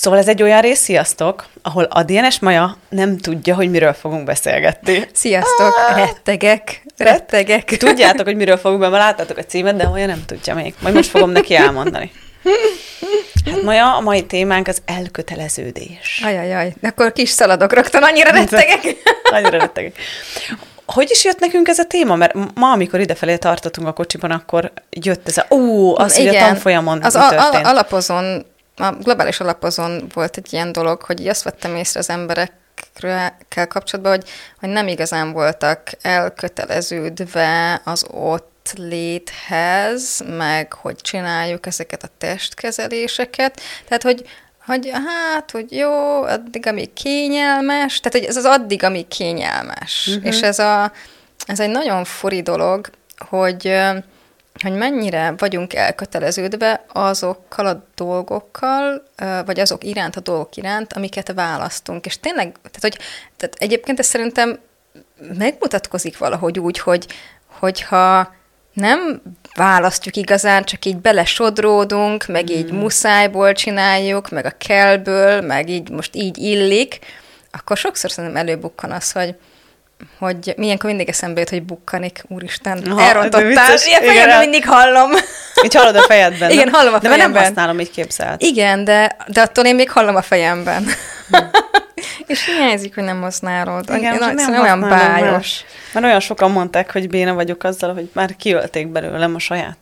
Szóval 0.00 0.18
ez 0.18 0.28
egy 0.28 0.42
olyan 0.42 0.60
rész, 0.60 0.80
sziasztok, 0.80 1.46
ahol 1.62 1.84
a 1.84 2.02
DNS 2.02 2.38
Maja 2.38 2.76
nem 2.88 3.18
tudja, 3.18 3.54
hogy 3.54 3.70
miről 3.70 3.92
fogunk 3.92 4.24
beszélgetni. 4.24 5.08
Sziasztok, 5.12 5.74
rettegek, 5.94 6.82
rettegek. 6.96 7.64
Tudjátok, 7.64 8.26
hogy 8.26 8.36
miről 8.36 8.56
fogunk, 8.56 8.80
mert 8.80 8.92
láttátok 8.92 9.36
a 9.36 9.44
címet, 9.44 9.76
de 9.76 9.88
olyan 9.88 10.08
nem 10.08 10.22
tudja 10.26 10.54
még. 10.54 10.74
Majd 10.82 10.94
most 10.94 11.10
fogom 11.10 11.30
neki 11.30 11.54
elmondani. 11.54 12.12
Hát 13.50 13.62
Maja, 13.62 13.96
a 13.96 14.00
mai 14.00 14.26
témánk 14.26 14.68
az 14.68 14.82
elköteleződés. 14.84 16.20
Ajajaj, 16.24 16.74
akkor 16.82 17.12
kis 17.12 17.28
szaladok 17.28 17.72
rögtön, 17.72 18.02
annyira 18.02 18.30
rettegek. 18.30 18.80
Annyira 19.34 19.58
rettegek. 19.58 19.96
Hogy 20.86 21.10
is 21.10 21.24
jött 21.24 21.38
nekünk 21.38 21.68
ez 21.68 21.78
a 21.78 21.84
téma? 21.84 22.14
Mert 22.14 22.34
ma, 22.54 22.70
amikor 22.70 23.00
idefelé 23.00 23.36
tartottunk 23.36 23.86
a 23.86 23.92
kocsiban, 23.92 24.30
akkor 24.30 24.72
jött 24.90 25.28
ez 25.28 25.36
a, 25.36 25.46
ó, 25.54 25.98
az, 25.98 26.16
hogy 26.16 26.26
a 26.26 26.38
tanfolyamon 26.38 27.02
az 27.02 27.14
a, 27.14 27.28
történt. 27.28 27.66
a, 27.66 27.68
alapozon, 27.68 28.46
a 28.80 28.92
globális 28.92 29.40
alapozon 29.40 30.10
volt 30.14 30.36
egy 30.36 30.52
ilyen 30.52 30.72
dolog, 30.72 31.02
hogy 31.02 31.28
azt 31.28 31.42
vettem 31.42 31.76
észre 31.76 32.00
az 32.00 32.10
emberekkel 32.10 33.66
kapcsolatban, 33.68 34.12
hogy, 34.16 34.28
hogy 34.60 34.68
nem 34.68 34.88
igazán 34.88 35.32
voltak 35.32 35.90
elköteleződve 36.02 37.80
az 37.84 38.06
ott 38.10 38.72
léthez, 38.76 40.24
meg 40.26 40.72
hogy 40.72 40.96
csináljuk 40.96 41.66
ezeket 41.66 42.02
a 42.02 42.08
testkezeléseket. 42.18 43.60
Tehát, 43.84 44.02
hogy, 44.02 44.28
hogy 44.66 44.90
hát, 45.06 45.50
hogy 45.50 45.72
jó, 45.72 46.22
addig, 46.22 46.66
amíg 46.66 46.92
kényelmes, 46.92 48.00
tehát, 48.00 48.18
hogy 48.18 48.28
ez 48.28 48.36
az 48.36 48.44
addig, 48.44 48.82
amíg 48.84 49.08
kényelmes. 49.08 50.06
Uh-huh. 50.06 50.26
És 50.26 50.40
ez, 50.40 50.58
a, 50.58 50.92
ez 51.46 51.60
egy 51.60 51.70
nagyon 51.70 52.04
furi 52.04 52.42
dolog, 52.42 52.90
hogy, 53.28 53.80
hogy 54.62 54.72
mennyire 54.72 55.34
vagyunk 55.36 55.74
elköteleződve 55.74 56.84
azokkal 56.92 57.66
a 57.66 57.84
dolgokkal, 57.94 59.02
vagy 59.44 59.60
azok 59.60 59.84
iránt, 59.84 60.16
a 60.16 60.20
dolgok 60.20 60.56
iránt, 60.56 60.92
amiket 60.92 61.32
választunk. 61.32 62.06
És 62.06 62.20
tényleg, 62.20 62.52
tehát, 62.52 62.80
hogy, 62.80 62.98
tehát 63.36 63.54
egyébként 63.58 63.98
ez 63.98 64.06
szerintem 64.06 64.58
megmutatkozik 65.38 66.18
valahogy 66.18 66.58
úgy, 66.58 66.78
hogy, 66.78 67.06
hogyha 67.46 68.34
nem 68.72 69.22
választjuk 69.54 70.16
igazán, 70.16 70.64
csak 70.64 70.84
így 70.84 70.96
belesodródunk, 70.96 72.26
meg 72.26 72.50
így 72.50 72.72
muszájból 72.72 73.52
csináljuk, 73.52 74.30
meg 74.30 74.44
a 74.44 74.54
kellből, 74.58 75.40
meg 75.40 75.68
így 75.68 75.90
most 75.90 76.16
így 76.16 76.38
illik, 76.38 76.98
akkor 77.50 77.76
sokszor 77.76 78.10
szerintem 78.10 78.46
előbukkan 78.46 78.90
az, 78.90 79.12
hogy 79.12 79.34
hogy 80.18 80.54
milyenkor 80.56 80.88
mindig 80.90 81.08
eszembe 81.08 81.40
jut, 81.40 81.48
hogy 81.48 81.62
bukkanik, 81.62 82.22
úristen, 82.28 82.78
Aha, 82.90 83.02
elrontottál. 83.02 83.76
Ilyen 83.86 84.02
fejemben 84.02 84.38
mindig 84.38 84.66
hallom. 84.66 85.10
Így 85.64 85.74
hallod 85.74 85.96
a 85.96 86.02
fejedben. 86.02 86.50
Igen, 86.50 86.68
hallom 86.68 86.94
a 86.94 86.98
De 86.98 87.08
mert 87.08 87.20
nem 87.20 87.32
fejemben. 87.32 87.44
használom, 87.44 87.80
így 87.80 87.90
képzelt. 87.90 88.42
Igen, 88.42 88.84
de, 88.84 89.16
de 89.26 89.40
attól 89.40 89.64
én 89.64 89.74
még 89.74 89.90
hallom 89.90 90.16
a 90.16 90.22
fejemben. 90.22 90.84
És 92.26 92.44
hiányzik, 92.46 92.94
hogy 92.94 93.04
nem 93.04 93.20
használod. 93.20 93.84
Igen, 93.96 94.18
csak 94.18 94.34
nem 94.34 94.60
olyan 94.60 94.80
bájos. 94.80 95.64
Mert 95.92 96.06
olyan 96.06 96.20
sokan 96.20 96.50
mondták, 96.50 96.92
hogy 96.92 97.08
béna 97.08 97.34
vagyok 97.34 97.64
azzal, 97.64 97.94
hogy 97.94 98.10
már 98.12 98.36
kiölték 98.36 98.88
belőlem 98.88 99.34
a 99.34 99.38
saját, 99.38 99.76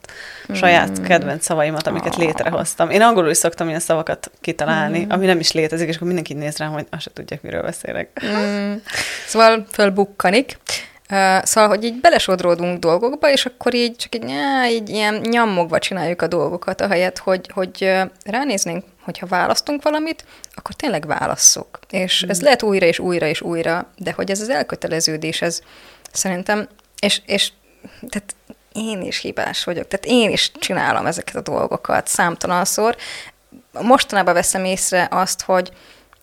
saját 0.55 0.97
Hmm. 0.97 1.05
kedvenc 1.07 1.45
szavaimat, 1.45 1.87
amiket 1.87 2.15
Ah. 2.15 2.19
létrehoztam. 2.19 2.91
Én 2.91 3.03
angolul 3.03 3.31
is 3.31 3.37
szoktam 3.37 3.69
ilyen 3.69 3.81
szavakat 3.81 4.31
kitalálni, 4.41 4.99
Hmm. 4.99 5.11
ami 5.11 5.27
nem 5.27 5.39
is 5.39 5.53
létezik, 5.53 5.89
és 5.89 5.95
akkor 5.95 6.07
mindenki 6.07 6.35
néz 6.35 6.57
rám, 6.57 6.73
hogy 6.73 6.87
azt 6.91 7.03
se 7.03 7.11
tudják, 7.15 7.43
miről 7.43 7.63
beszélek. 7.63 8.23
Mm. 8.27 8.73
Szóval 9.27 9.67
fölbukkanik. 9.73 10.59
Uh, 11.11 11.45
szóval, 11.45 11.69
hogy 11.69 11.85
így 11.85 12.01
belesodródunk 12.01 12.79
dolgokba, 12.79 13.31
és 13.31 13.47
akkor 13.47 13.75
így 13.75 13.97
csak 13.97 14.15
így, 14.15 14.31
á, 14.31 14.69
így 14.69 14.89
ilyen 14.89 15.15
nyammogva 15.15 15.79
csináljuk 15.79 16.23
a 16.23 16.27
dolgokat, 16.27 16.81
ahelyett, 16.81 17.19
hogy, 17.19 17.51
hogy 17.55 17.71
uh, 17.81 18.01
ránéznénk, 18.25 18.85
hogyha 19.09 19.27
választunk 19.27 19.83
valamit, 19.83 20.25
akkor 20.55 20.75
tényleg 20.75 21.07
válasszuk. 21.07 21.79
És 21.91 22.23
ez 22.23 22.43
lehet 22.43 22.63
újra 22.63 22.87
és 22.87 22.99
újra 22.99 23.27
és 23.27 23.41
újra, 23.41 23.91
de 23.97 24.13
hogy 24.13 24.31
ez 24.31 24.41
az 24.41 24.49
elköteleződés, 24.49 25.43
ez 25.43 25.61
szerintem, 26.13 26.69
és, 26.99 27.21
és 27.27 27.53
tehát 28.09 28.35
én 28.73 29.03
is 29.03 29.19
hibás 29.19 29.65
vagyok, 29.65 29.89
tehát 29.89 30.07
én 30.07 30.31
is 30.31 30.53
csinálom 30.59 31.07
ezeket 31.07 31.35
a 31.35 31.41
dolgokat 31.41 32.07
számtalanszor. 32.07 32.97
Mostanában 33.73 34.35
veszem 34.35 34.65
észre 34.65 35.09
azt, 35.11 35.43
hogy, 35.43 35.73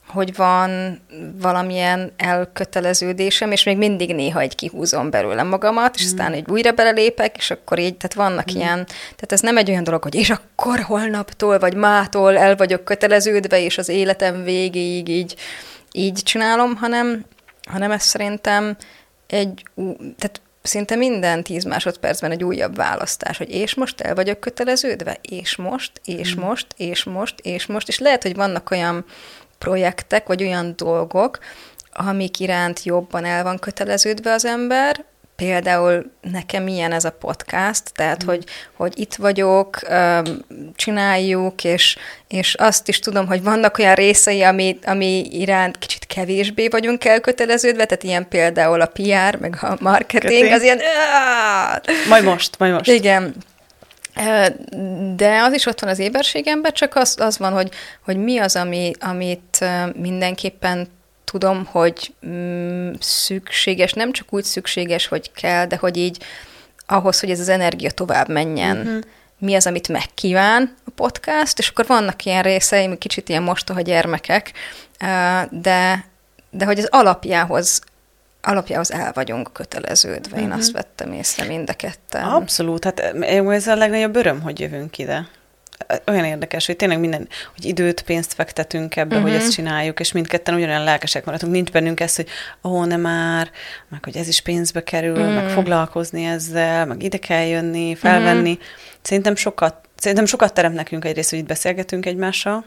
hogy 0.08 0.36
van 0.36 1.00
valamilyen 1.42 2.12
elköteleződésem, 2.18 3.52
és 3.52 3.64
még 3.64 3.78
mindig 3.78 4.16
néha 4.16 4.40
egy 4.40 4.56
kihúzom 4.56 5.10
belőle 5.10 5.44
magamat, 5.44 5.96
és 5.96 6.04
aztán 6.04 6.34
egy 6.34 6.50
újra 6.50 6.72
belelépek, 6.72 7.38
és 7.38 7.52
akkor 7.52 7.80
így, 7.80 7.98
tehát 7.98 8.14
vannak 8.30 8.54
mm. 8.54 8.56
ilyen, 8.56 8.86
tehát 8.86 9.32
ez 9.32 9.40
nem 9.40 9.58
egy 9.58 9.70
olyan 9.70 9.84
dolog, 9.84 10.04
hogy 10.04 10.16
és 10.16 10.30
akkor 10.30 10.80
holnaptól, 10.80 11.60
vagy 11.60 11.76
mától 11.76 12.38
el 12.38 12.56
vagyok 12.56 12.84
köteleződve, 12.84 13.60
és 13.60 13.78
az 13.78 13.90
életem 13.90 14.44
végéig 14.44 15.10
így, 15.10 15.36
így 15.92 16.22
csinálom, 16.24 16.76
hanem, 16.76 17.26
hanem 17.70 17.92
ez 17.92 18.04
szerintem 18.04 18.78
egy, 19.28 19.64
tehát 20.18 20.42
szinte 20.62 20.96
minden 20.96 21.44
tíz 21.44 21.64
másodpercben 21.64 22.32
egy 22.32 22.44
újabb 22.44 22.76
választás, 22.76 23.38
hogy 23.38 23.50
és 23.50 23.76
most 23.76 24.02
el 24.02 24.16
vagyok 24.16 24.40
köteleződve, 24.40 25.18
és 25.22 25.56
most, 25.56 25.92
és 26.06 26.36
most, 26.36 26.68
és 26.78 27.04
most, 27.04 27.40
és 27.42 27.66
most, 27.66 27.88
és 27.88 28.00
lehet, 28.00 28.22
hogy 28.22 28.36
vannak 28.36 28.72
olyan 28.72 29.06
projektek, 29.58 30.28
vagy 30.28 30.44
olyan 30.44 30.74
dolgok, 30.78 31.40
amik 31.92 32.40
iránt 32.40 32.84
jobban 32.84 33.26
el 33.26 33.44
van 33.44 33.60
köteleződve 33.60 34.32
az 34.32 34.46
ember, 34.46 35.06
Például 35.36 36.12
nekem 36.32 36.68
ilyen 36.68 36.92
ez 36.92 37.06
a 37.06 37.12
podcast, 37.12 37.94
tehát 37.94 38.24
hogy, 38.24 38.44
hogy 38.74 39.00
itt 39.00 39.16
vagyok, 39.16 39.80
csináljuk, 40.76 41.64
és, 41.64 41.98
és 42.28 42.54
azt 42.54 42.88
is 42.88 43.00
tudom, 43.00 43.28
hogy 43.28 43.44
vannak 43.44 43.78
olyan 43.78 43.96
részei, 43.96 44.42
ami, 44.42 44.80
ami 44.86 45.26
iránt 45.32 45.78
kicsit 45.78 46.06
kevésbé 46.06 46.68
vagyunk 46.68 47.06
elköteleződve, 47.06 47.86
tehát 47.86 48.04
ilyen 48.04 48.28
például 48.28 48.82
a 48.82 48.86
PR, 48.86 49.40
meg 49.40 49.58
a 49.62 49.78
marketing, 49.80 49.82
Marketing. 49.82 50.52
az 50.52 50.62
ilyen... 50.62 50.80
Majd 52.10 52.24
most, 52.24 52.60
majd 52.60 52.74
most. 52.74 52.92
Igen. 52.92 53.36
De 55.16 55.42
az 55.42 55.54
is 55.54 55.66
ott 55.66 55.80
van 55.80 55.90
az 55.90 56.00
éberségemben, 56.00 56.74
csak 56.74 56.96
az, 56.96 57.16
az 57.20 57.38
van, 57.38 57.54
hogy, 57.54 57.72
hogy 58.02 58.18
mi 58.18 58.38
az, 58.38 58.56
ami, 58.56 58.92
amit 59.00 59.66
mindenképpen 59.96 60.88
tudom, 61.24 61.66
hogy 61.66 62.14
mm, 62.26 62.92
szükséges, 63.00 63.94
nem 63.94 64.12
csak 64.12 64.34
úgy 64.34 64.44
szükséges, 64.44 65.08
hogy 65.08 65.32
kell, 65.32 65.66
de 65.66 65.78
hogy 65.78 65.98
így 65.98 66.24
ahhoz, 66.86 67.20
hogy 67.20 67.30
ez 67.30 67.40
az 67.40 67.50
energia 67.50 67.92
tovább 67.92 68.30
menjen, 68.30 68.78
uh-huh. 68.78 69.02
mi 69.38 69.56
az, 69.56 69.68
amit 69.68 69.88
megkíván 69.88 70.76
a 70.86 70.92
podcast, 70.96 71.60
és 71.60 71.70
akkor 71.70 71.86
vannak 71.86 72.24
ilyen 72.24 72.44
részei, 72.44 72.86
ami 72.86 72.98
kicsit 72.98 73.30
ilyen 73.30 73.44
mostoha 73.44 73.82
gyermekek, 73.82 74.52
de, 75.50 76.06
de 76.50 76.66
hogy 76.66 76.80
az 76.80 76.88
alapjához 76.92 77.82
alapjához 78.48 78.92
el 78.92 79.12
vagyunk 79.14 79.54
köteleződve. 79.54 80.40
Én 80.40 80.52
azt 80.52 80.72
vettem 80.72 81.12
észre 81.12 81.46
mind 81.46 81.70
a 81.70 81.74
ketten. 81.74 82.24
Abszolút, 82.24 82.84
hát 82.84 83.00
ez 83.00 83.68
a 83.68 83.76
legnagyobb 83.76 84.16
öröm, 84.16 84.42
hogy 84.42 84.60
jövünk 84.60 84.98
ide. 84.98 85.28
Olyan 86.08 86.26
érdekes, 86.26 86.66
hogy 86.66 86.76
tényleg 86.76 87.00
minden, 87.00 87.28
hogy 87.56 87.66
időt, 87.66 88.02
pénzt 88.02 88.34
fektetünk 88.34 88.96
ebbe, 88.96 89.16
uh-huh. 89.16 89.32
hogy 89.32 89.42
ezt 89.42 89.52
csináljuk, 89.52 90.00
és 90.00 90.12
mindketten 90.12 90.56
ugyanolyan 90.56 90.84
lelkesek 90.84 91.26
maradunk. 91.26 91.54
Nincs 91.54 91.72
bennünk 91.72 92.00
ez, 92.00 92.16
hogy 92.16 92.28
ó, 92.64 92.84
nem 92.84 93.02
már, 93.02 93.50
meg 93.90 94.04
hogy 94.04 94.18
ez 94.18 94.28
is 94.28 94.42
pénzbe 94.42 94.84
kerül, 94.84 95.20
uh-huh. 95.20 95.34
meg 95.34 95.50
foglalkozni 95.50 96.24
ezzel, 96.24 96.86
meg 96.86 97.04
ide 97.04 97.18
kell 97.18 97.46
jönni, 97.46 97.96
felvenni. 97.96 98.52
Uh-huh. 98.52 98.66
Szerintem 99.02 99.36
sokat, 99.36 99.76
szerintem 99.98 100.26
sokat 100.26 100.54
teremt 100.54 100.76
nekünk 100.76 101.06
egyrészt, 101.06 101.30
hogy 101.30 101.40
itt 101.40 101.48
beszélgetünk 101.48 102.06
egymással, 102.06 102.66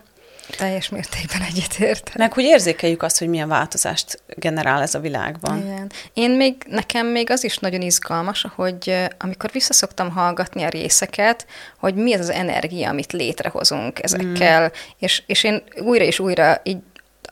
Teljes 0.56 0.88
mértékben 0.88 1.42
egyetértek. 1.42 2.16
meg 2.16 2.32
hogy 2.32 2.44
érzékeljük 2.44 3.02
azt, 3.02 3.18
hogy 3.18 3.28
milyen 3.28 3.48
változást 3.48 4.22
generál 4.26 4.82
ez 4.82 4.94
a 4.94 5.00
világban. 5.00 5.58
Igen. 5.58 5.90
Én 6.12 6.30
még, 6.30 6.54
nekem 6.68 7.06
még 7.06 7.30
az 7.30 7.44
is 7.44 7.58
nagyon 7.58 7.80
izgalmas, 7.80 8.46
hogy 8.54 9.08
amikor 9.18 9.50
visszaszoktam 9.50 10.10
hallgatni 10.10 10.62
a 10.62 10.68
részeket, 10.68 11.46
hogy 11.78 11.94
mi 11.94 12.14
az 12.14 12.20
az 12.20 12.30
energia, 12.30 12.88
amit 12.88 13.12
létrehozunk 13.12 14.02
ezekkel, 14.02 14.62
mm. 14.62 14.70
és, 14.98 15.22
és 15.26 15.44
én 15.44 15.62
újra 15.80 16.04
és 16.04 16.18
újra 16.18 16.60
így 16.62 16.78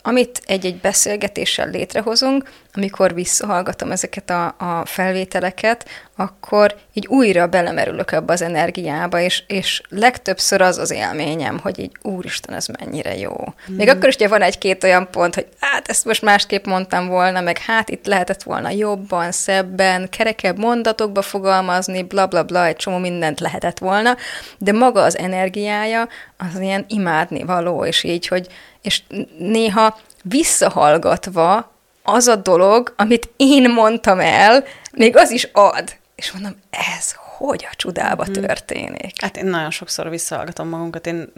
amit 0.06 0.41
egy-egy 0.44 0.81
beszélgetéssel 0.81 1.69
létrehozunk, 1.69 2.50
amikor 2.75 3.14
visszahallgatom 3.14 3.91
ezeket 3.91 4.31
a, 4.31 4.47
a 4.47 4.82
felvételeket, 4.85 5.88
akkor 6.17 6.76
így 6.93 7.06
újra 7.06 7.47
belemerülök 7.47 8.12
ebbe 8.12 8.32
az 8.32 8.43
energiába, 8.43 9.20
és, 9.20 9.43
és 9.47 9.82
legtöbbször 9.88 10.61
az 10.61 10.79
az 10.79 10.91
élményem, 10.91 11.58
hogy 11.58 11.79
így 11.79 11.91
úristen, 12.03 12.55
ez 12.55 12.67
mennyire 12.67 13.17
jó. 13.17 13.35
Mm. 13.70 13.76
Még 13.76 13.88
akkor 13.88 14.08
is, 14.08 14.17
hogy 14.17 14.29
van 14.29 14.43
egy-két 14.43 14.85
olyan 14.85 15.08
pont, 15.11 15.35
hogy 15.35 15.47
hát 15.61 15.88
ezt 15.88 16.05
most 16.05 16.23
másképp 16.23 16.67
mondtam 16.67 17.09
volna, 17.09 17.41
meg 17.41 17.59
hát 17.59 17.88
itt 17.88 18.06
lehetett 18.06 18.43
volna 18.43 18.70
jobban, 18.70 19.32
szebben, 19.32 20.09
kerekebb 20.09 20.59
mondatokba 20.59 21.23
fogalmazni, 21.23 22.02
bla 22.02 22.26
bla 22.26 22.43
bla, 22.43 22.67
egy 22.67 22.76
csomó 22.76 22.99
mindent 22.99 23.41
lehetett 23.41 23.79
volna, 23.79 24.17
de 24.59 24.73
maga 24.73 25.02
az 25.02 25.19
energiája 25.19 26.09
az 26.37 26.61
ilyen 26.61 26.85
imádni 26.88 27.43
való, 27.43 27.85
és 27.85 28.02
így, 28.02 28.26
hogy 28.26 28.47
és 28.87 29.03
néha 29.38 29.99
visszahallgatva 30.23 31.73
az 32.03 32.27
a 32.27 32.37
dolog, 32.37 32.94
amit 32.97 33.29
én 33.37 33.71
mondtam 33.71 34.21
el, 34.21 34.65
még 34.93 35.17
az 35.17 35.31
is 35.31 35.49
ad. 35.53 35.97
És 36.15 36.33
mondom, 36.33 36.56
ez 36.71 37.15
hogy 37.37 37.67
a 37.71 37.75
csodába 37.77 38.25
hmm. 38.25 38.33
történik? 38.33 39.23
Hát 39.23 39.37
én 39.37 39.44
nagyon 39.44 39.71
sokszor 39.71 40.11
visszahallgatom 40.11 40.69
magunkat, 40.69 41.06
én 41.06 41.33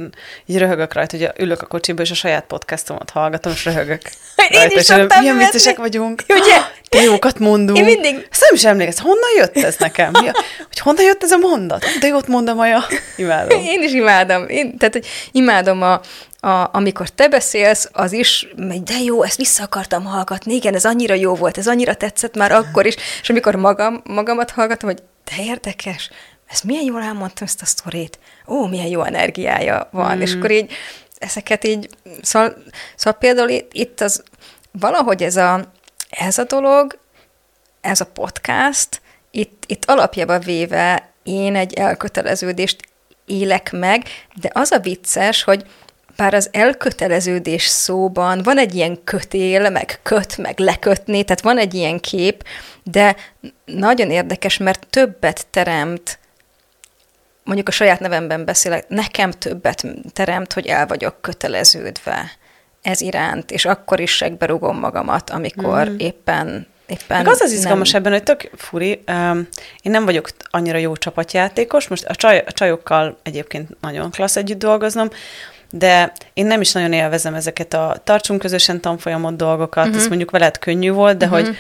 így 0.47 0.59
röhögök 0.59 0.93
rajta, 0.93 1.17
hogy 1.17 1.31
ülök 1.39 1.63
a 1.63 1.67
kocsiba, 1.67 2.03
és 2.03 2.11
a 2.11 2.15
saját 2.15 2.45
podcastomat 2.45 3.11
hallgatom, 3.11 3.53
és 3.53 3.65
röhögök. 3.65 4.03
Én 4.51 4.61
rajta, 4.61 4.79
is 4.79 4.85
szoktam 4.85 5.21
Milyen 5.21 5.39
viccesek 5.39 5.77
vagyunk. 5.77 6.23
Ugye? 6.29 6.57
Te 6.89 7.03
jókat 7.03 7.39
mondunk. 7.39 7.79
Én 7.79 7.85
mindig... 7.85 8.27
Ezt 8.31 8.41
nem 8.41 8.55
is 8.55 8.65
emlékezz, 8.65 8.99
honnan 8.99 9.31
jött 9.37 9.57
ez 9.57 9.77
nekem? 9.79 10.11
Mi 10.11 10.29
a, 10.29 10.33
hogy 10.69 10.79
honnan 10.79 11.05
jött 11.05 11.23
ez 11.23 11.31
a 11.31 11.37
mondat? 11.37 11.85
De 12.01 12.07
jót 12.07 12.27
mondom, 12.27 12.59
Aja. 12.59 12.85
Imádom. 13.17 13.61
Én 13.73 13.83
is 13.83 13.93
imádom. 13.93 14.49
Én, 14.49 14.79
tehát, 14.79 14.95
hogy 14.95 15.07
imádom 15.33 15.83
a, 15.83 16.01
a, 16.41 16.69
amikor 16.77 17.09
te 17.09 17.29
beszélsz, 17.29 17.89
az 17.93 18.13
is, 18.13 18.49
de 18.85 18.99
jó, 19.05 19.23
ezt 19.23 19.37
vissza 19.37 19.63
akartam 19.63 20.05
hallgatni, 20.05 20.55
igen, 20.55 20.75
ez 20.75 20.85
annyira 20.85 21.15
jó 21.15 21.35
volt, 21.35 21.59
ez 21.59 21.69
annyira 21.69 21.95
tetszett 21.95 22.37
már 22.37 22.53
akkor 22.53 22.87
is, 22.87 22.97
és 23.21 23.31
amikor 23.31 23.55
magam, 23.55 24.01
magamat 24.05 24.51
hallgatom, 24.51 24.91
hogy 24.91 25.03
de 25.25 25.43
érdekes, 25.43 26.11
ez 26.49 26.61
milyen 26.61 26.85
jól 26.85 27.03
elmondtam 27.03 27.47
ezt 27.47 27.63
a 27.63 27.67
sztorit, 27.67 28.19
ó, 28.47 28.67
milyen 28.67 28.87
jó 28.87 29.03
energiája 29.03 29.89
van, 29.93 30.17
mm. 30.17 30.21
és 30.21 30.35
akkor 30.35 30.51
így 30.51 30.73
ezeket 31.19 31.65
így, 31.65 31.89
szóval, 32.23 32.57
szóval 32.97 33.19
például 33.19 33.49
itt, 33.49 33.73
itt 33.73 34.01
az 34.01 34.23
valahogy 34.73 35.23
ez 35.23 35.37
a, 35.37 35.73
ez 36.09 36.39
a 36.39 36.45
dolog, 36.45 36.99
ez 37.81 38.01
a 38.01 38.07
podcast, 38.07 39.01
itt, 39.31 39.65
itt 39.67 39.85
alapjába 39.85 40.39
véve 40.39 41.13
én 41.23 41.57
egy 41.57 41.75
elköteleződést 41.75 42.81
élek 43.27 43.73
meg, 43.73 44.05
de 44.35 44.51
az 44.53 44.71
a 44.71 44.79
vicces, 44.79 45.43
hogy 45.43 45.65
bár 46.19 46.35
az 46.35 46.49
elköteleződés 46.53 47.67
szóban 47.67 48.43
van 48.43 48.59
egy 48.59 48.75
ilyen 48.75 49.05
kötél, 49.05 49.71
meg 49.71 49.99
köt, 50.03 50.37
meg 50.37 50.59
lekötni, 50.59 51.25
tehát 51.25 51.43
van 51.43 51.59
egy 51.59 51.75
ilyen 51.75 52.01
kép, 52.01 52.45
de 52.83 53.17
nagyon 53.65 54.11
érdekes, 54.11 54.57
mert 54.57 54.87
többet 54.91 55.47
teremt, 55.51 56.19
mondjuk 57.45 57.69
a 57.69 57.71
saját 57.71 58.01
nevemben 58.01 58.45
beszélek, 58.45 58.89
nekem 58.89 59.31
többet 59.31 59.85
teremt, 60.13 60.53
hogy 60.53 60.67
el 60.67 60.87
vagyok 60.87 61.21
köteleződve 61.21 62.31
ez 62.83 63.01
iránt, 63.01 63.51
és 63.51 63.65
akkor 63.65 64.01
is 64.01 64.11
segbe 64.11 64.47
rugom 64.47 64.79
magamat, 64.79 65.31
amikor 65.31 65.89
mm. 65.89 65.97
éppen 65.99 66.67
éppen 66.87 67.17
Meg 67.17 67.29
az 67.29 67.41
az 67.41 67.53
izgalmas 67.53 67.91
nem... 67.91 68.01
ebben, 68.01 68.13
hogy 68.13 68.23
tök 68.23 68.51
furi, 68.57 69.03
um, 69.07 69.49
én 69.83 69.93
nem 69.93 70.05
vagyok 70.05 70.29
annyira 70.51 70.79
jó 70.79 70.97
csapatjátékos, 70.97 71.89
most 71.89 72.05
a, 72.05 72.15
csaj, 72.15 72.43
a 72.47 72.53
csajokkal 72.53 73.19
egyébként 73.23 73.81
nagyon 73.81 74.11
klassz 74.11 74.37
együtt 74.37 74.59
dolgoznom, 74.59 75.09
de 75.71 76.13
én 76.33 76.47
nem 76.47 76.61
is 76.61 76.73
nagyon 76.73 76.93
élvezem 76.93 77.35
ezeket 77.35 77.75
a 77.75 78.01
tartsunk 78.05 78.41
közösen 78.41 78.81
tanfolyamot 78.81 79.37
dolgokat, 79.37 79.87
uh-huh. 79.87 80.01
ez 80.01 80.09
mondjuk 80.09 80.31
veled 80.31 80.59
könnyű 80.59 80.91
volt, 80.91 81.17
de 81.17 81.27
uh-huh. 81.27 81.41
hogy 81.41 81.57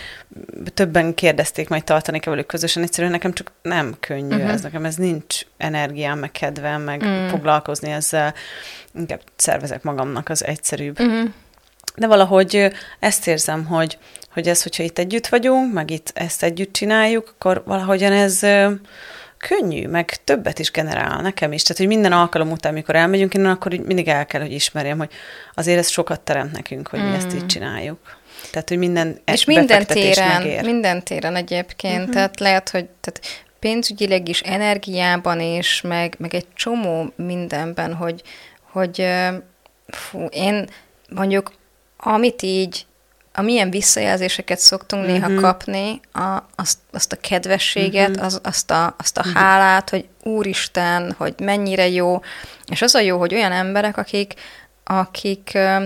többen 0.74 1.14
kérdezték, 1.14 1.68
majd 1.68 1.84
tartani-e 1.84 2.30
velük 2.30 2.46
közösen, 2.46 2.82
egyszerűen 2.82 3.12
nekem 3.12 3.32
csak 3.32 3.52
nem 3.62 3.96
könnyű 4.00 4.36
uh-huh. 4.36 4.52
ez, 4.52 4.60
nekem 4.60 4.84
ez 4.84 4.94
nincs 4.94 5.40
energiám, 5.56 6.18
meg 6.18 6.30
kedvem, 6.30 6.82
meg 6.82 7.00
uh-huh. 7.00 7.28
foglalkozni 7.28 7.90
ezzel, 7.90 8.34
inkább 8.94 9.20
szervezek 9.36 9.82
magamnak 9.82 10.28
az 10.28 10.44
egyszerűbb. 10.44 11.00
Uh-huh. 11.00 11.30
De 11.96 12.06
valahogy 12.06 12.72
ezt 12.98 13.26
érzem, 13.26 13.64
hogy, 13.64 13.98
hogy 14.32 14.48
ez, 14.48 14.62
hogyha 14.62 14.82
itt 14.82 14.98
együtt 14.98 15.26
vagyunk, 15.26 15.72
meg 15.72 15.90
itt 15.90 16.10
ezt 16.14 16.42
együtt 16.42 16.72
csináljuk, 16.72 17.34
akkor 17.34 17.62
valahogyan 17.66 18.12
ez 18.12 18.40
könnyű, 19.38 19.88
meg 19.88 20.24
többet 20.24 20.58
is 20.58 20.70
generál 20.70 21.22
nekem 21.22 21.52
is. 21.52 21.62
Tehát, 21.62 21.76
hogy 21.76 21.86
minden 21.86 22.12
alkalom 22.12 22.50
után, 22.50 22.72
amikor 22.72 22.94
elmegyünk 22.94 23.34
innen, 23.34 23.50
akkor 23.50 23.72
mindig 23.72 24.08
el 24.08 24.26
kell, 24.26 24.40
hogy 24.40 24.52
ismerjem, 24.52 24.98
hogy 24.98 25.10
azért 25.54 25.78
ez 25.78 25.88
sokat 25.88 26.20
teremt 26.20 26.52
nekünk, 26.52 26.88
hogy 26.88 27.00
mm. 27.00 27.04
mi 27.04 27.14
ezt 27.14 27.34
így 27.34 27.42
mm. 27.42 27.46
csináljuk. 27.46 27.98
Tehát, 28.50 28.68
hogy 28.68 28.78
minden 28.78 29.20
És 29.24 29.44
minden 29.44 29.86
téren, 29.86 30.42
megér. 30.42 30.64
minden 30.64 31.02
téren 31.02 31.36
egyébként. 31.36 31.98
Uh-huh. 31.98 32.14
Tehát 32.14 32.40
lehet, 32.40 32.68
hogy 32.68 32.84
tehát 33.00 33.46
pénzügyileg 33.58 34.28
is, 34.28 34.40
energiában 34.40 35.40
is, 35.40 35.80
meg, 35.80 36.14
meg 36.18 36.34
egy 36.34 36.46
csomó 36.54 37.12
mindenben, 37.16 37.94
hogy, 37.94 38.22
hogy 38.62 39.06
fú, 39.86 40.24
én 40.30 40.68
mondjuk, 41.08 41.52
amit 41.96 42.42
így 42.42 42.86
amilyen 43.38 43.70
visszajelzéseket 43.70 44.58
szoktunk 44.58 45.02
uh-huh. 45.02 45.18
néha 45.18 45.30
mhm. 45.30 45.40
kapni, 45.40 46.00
a, 46.12 46.42
azt, 46.54 46.78
azt 46.90 47.12
a 47.12 47.16
kedvességet, 47.16 48.08
uh-huh. 48.08 48.24
az, 48.24 48.40
azt 48.42 48.70
a, 48.70 48.94
azt 48.98 49.18
a 49.18 49.20
uh-huh. 49.20 49.36
hálát, 49.36 49.90
hogy 49.90 50.08
úristen, 50.22 51.14
hogy 51.18 51.34
mennyire 51.38 51.88
jó, 51.88 52.20
és 52.66 52.82
az 52.82 52.94
a 52.94 53.00
jó, 53.00 53.18
hogy 53.18 53.34
olyan 53.34 53.52
emberek, 53.52 53.96
akik, 53.96 54.34
akik 54.84 55.50
uh, 55.54 55.82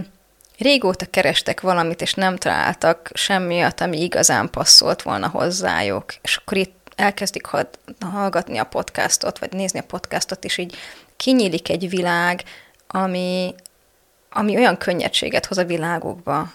régóta 0.58 1.06
kerestek 1.06 1.60
valamit, 1.60 2.00
és 2.00 2.14
nem 2.14 2.36
találtak 2.36 3.10
semmiat, 3.14 3.80
ami 3.80 4.02
igazán 4.02 4.50
passzolt 4.50 5.02
volna 5.02 5.28
hozzájuk, 5.28 6.14
és 6.22 6.36
akkor 6.36 6.58
itt 6.58 6.92
elkezdik 6.96 7.48
hallgatni 8.00 8.58
a 8.58 8.64
podcastot, 8.64 9.38
vagy 9.38 9.52
nézni 9.52 9.78
a 9.78 9.86
podcastot, 9.86 10.44
és 10.44 10.58
így 10.58 10.76
kinyílik 11.16 11.68
egy 11.68 11.88
világ, 11.88 12.42
ami, 12.86 13.54
ami 14.30 14.56
olyan 14.56 14.76
könnyedséget 14.76 15.46
hoz 15.46 15.58
a 15.58 15.64
világokba, 15.64 16.52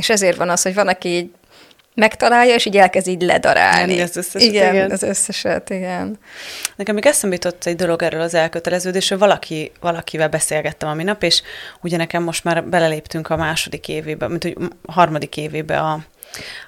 és 0.00 0.08
ezért 0.08 0.36
van 0.36 0.48
az, 0.48 0.62
hogy 0.62 0.74
van, 0.74 0.88
aki 0.88 1.08
így 1.08 1.30
megtalálja, 1.94 2.54
és 2.54 2.66
így 2.66 2.76
elkezd 2.76 3.08
így 3.08 3.22
ledarálni. 3.22 3.92
Igen, 3.92 4.04
az 4.04 4.16
összeset, 4.16 4.48
igen, 4.48 4.74
igen. 4.74 4.90
az 4.90 5.02
összeset, 5.02 5.70
igen. 5.70 6.18
Nekem 6.76 6.94
még 6.94 7.06
eszembe 7.06 7.34
jutott 7.34 7.64
egy 7.64 7.76
dolog 7.76 8.02
erről 8.02 8.20
az 8.20 8.34
elköteleződésről, 8.34 9.18
valaki, 9.18 9.72
valakivel 9.80 10.28
beszélgettem 10.28 10.88
a 10.88 10.94
minap, 10.94 11.22
és 11.22 11.42
ugye 11.82 11.96
nekem 11.96 12.22
most 12.22 12.44
már 12.44 12.64
beleléptünk 12.64 13.30
a 13.30 13.36
második 13.36 13.88
évébe, 13.88 14.28
mint 14.28 14.42
hogy 14.42 14.56
harmadik 14.86 15.36
évébe 15.36 15.78
a, 15.78 16.00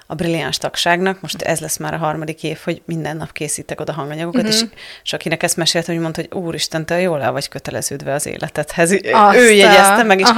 a 0.07 0.15
brilliáns 0.15 0.57
tagságnak, 0.57 1.21
most 1.21 1.41
ez 1.41 1.59
lesz 1.59 1.77
már 1.77 1.93
a 1.93 1.97
harmadik 1.97 2.43
év, 2.43 2.59
hogy 2.63 2.81
minden 2.85 3.17
nap 3.17 3.31
készítek 3.31 3.79
oda 3.79 3.93
hanganyagokat, 3.93 4.41
uh-huh. 4.41 4.55
és, 4.55 4.61
mhm. 4.61 4.71
és 5.03 5.13
akinek 5.13 5.43
ezt 5.43 5.57
meséltem, 5.57 5.93
hogy 5.93 6.03
mondta, 6.03 6.21
hogy 6.21 6.41
úristen, 6.41 6.85
te 6.85 6.99
jól 6.99 7.21
el 7.21 7.31
vagy 7.31 7.47
köteleződve 7.47 8.13
az 8.13 8.25
életedhez. 8.25 8.91
Azt 9.11 9.37
ő 9.37 9.51
jegyezte 9.51 10.03
meg, 10.03 10.19
és, 10.19 10.29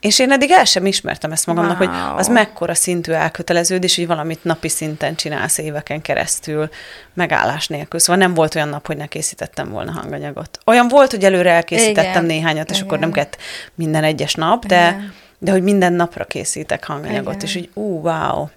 és 0.00 0.18
én 0.18 0.32
eddig 0.32 0.50
el 0.50 0.64
sem 0.64 0.86
ismertem 0.86 1.32
ezt 1.32 1.46
magamnak, 1.46 1.80
wow. 1.80 1.88
hogy 1.88 1.98
az 2.16 2.28
mekkora 2.28 2.74
szintű 2.74 3.12
elköteleződés, 3.12 3.96
hogy 3.96 4.06
valamit 4.06 4.44
napi 4.44 4.68
szinten 4.68 5.14
csinálsz 5.14 5.58
éveken 5.58 6.02
keresztül, 6.02 6.68
megállás 7.14 7.66
nélkül. 7.66 8.00
Szóval 8.00 8.22
nem 8.22 8.34
volt 8.34 8.54
olyan 8.54 8.68
nap, 8.68 8.86
hogy 8.86 8.96
ne 8.96 9.06
készítettem 9.06 9.70
volna 9.70 9.92
hanganyagot. 9.92 10.58
Olyan 10.64 10.88
volt, 10.88 11.10
hogy 11.10 11.24
előre 11.24 11.50
elkészítettem 11.50 12.24
Igen. 12.24 12.24
néhányat, 12.24 12.70
és 12.70 12.76
Igen. 12.76 12.86
akkor 12.86 12.98
nem 12.98 13.12
kellett 13.12 13.36
minden 13.74 14.04
egyes 14.04 14.34
nap, 14.34 14.66
de, 14.66 14.88
Igen. 14.88 15.14
de 15.38 15.50
hogy 15.50 15.62
minden 15.62 15.92
napra 15.92 16.24
készítek 16.24 16.84
hanganyagot, 16.84 17.34
Igen. 17.34 17.46
és 17.46 17.54
így 17.54 17.70
ú, 17.74 18.00
wow, 18.00 18.48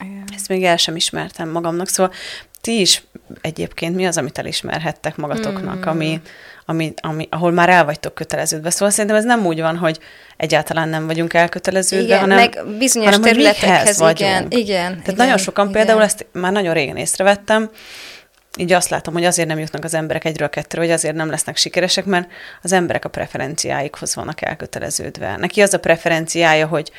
igen. 0.00 0.24
Ezt 0.34 0.48
még 0.48 0.64
el 0.64 0.76
sem 0.76 0.96
ismertem 0.96 1.48
magamnak, 1.48 1.88
szóval 1.88 2.12
ti 2.60 2.80
is 2.80 3.02
egyébként 3.40 3.94
mi 3.94 4.06
az, 4.06 4.16
amit 4.16 4.38
elismerhettek 4.38 5.16
magatoknak, 5.16 5.76
mm. 5.76 5.88
ami, 5.88 6.20
ami, 6.64 6.94
ami, 7.00 7.28
ahol 7.30 7.50
már 7.50 7.68
el 7.68 7.84
vagytok 7.84 8.14
köteleződve. 8.14 8.70
Szóval 8.70 8.90
szerintem 8.90 9.16
ez 9.16 9.24
nem 9.24 9.46
úgy 9.46 9.60
van, 9.60 9.76
hogy 9.76 9.98
egyáltalán 10.36 10.88
nem 10.88 11.06
vagyunk 11.06 11.34
elköteleződve, 11.34 12.04
igen, 12.04 12.18
hanem, 12.18 12.36
meg 12.36 12.58
bizonyos 12.78 13.14
hanem, 13.14 13.30
területekhez, 13.30 14.00
igen, 14.00 14.46
igen. 14.48 14.90
Tehát 14.90 15.02
igen, 15.02 15.14
nagyon 15.14 15.38
sokan 15.38 15.68
igen. 15.68 15.76
például 15.76 16.02
ezt 16.02 16.26
már 16.32 16.52
nagyon 16.52 16.74
régen 16.74 16.96
észrevettem, 16.96 17.70
így 18.58 18.72
azt 18.72 18.88
látom, 18.88 19.14
hogy 19.14 19.24
azért 19.24 19.48
nem 19.48 19.58
jutnak 19.58 19.84
az 19.84 19.94
emberek 19.94 20.24
egyről 20.24 20.48
kettőre, 20.48 20.82
vagy 20.82 20.92
azért 20.92 21.14
nem 21.14 21.30
lesznek 21.30 21.56
sikeresek, 21.56 22.04
mert 22.04 22.28
az 22.62 22.72
emberek 22.72 23.04
a 23.04 23.08
preferenciáikhoz 23.08 24.14
vannak 24.14 24.42
elköteleződve. 24.42 25.36
Neki 25.36 25.62
az 25.62 25.74
a 25.74 25.78
preferenciája, 25.78 26.66
hogy 26.66 26.90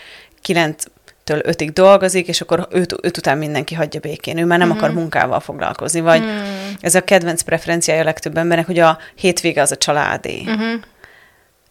kilenc 0.41 0.83
től 1.25 1.41
ötig 1.43 1.73
dolgozik, 1.73 2.27
és 2.27 2.41
akkor 2.41 2.67
öt, 2.69 2.95
öt 3.01 3.17
után 3.17 3.37
mindenki 3.37 3.75
hagyja 3.75 3.99
békén. 3.99 4.37
Ő 4.37 4.45
már 4.45 4.59
nem 4.59 4.69
uh-huh. 4.69 4.83
akar 4.83 4.95
munkával 4.95 5.39
foglalkozni, 5.39 5.99
vagy 5.99 6.19
uh-huh. 6.19 6.43
ez 6.81 6.95
a 6.95 7.03
kedvenc 7.03 7.41
preferenciája 7.41 8.01
a 8.01 8.03
legtöbb 8.03 8.37
embernek, 8.37 8.65
hogy 8.65 8.79
a 8.79 8.97
hétvége 9.15 9.61
az 9.61 9.71
a 9.71 9.75
családé. 9.75 10.41
Uh-huh. 10.45 10.81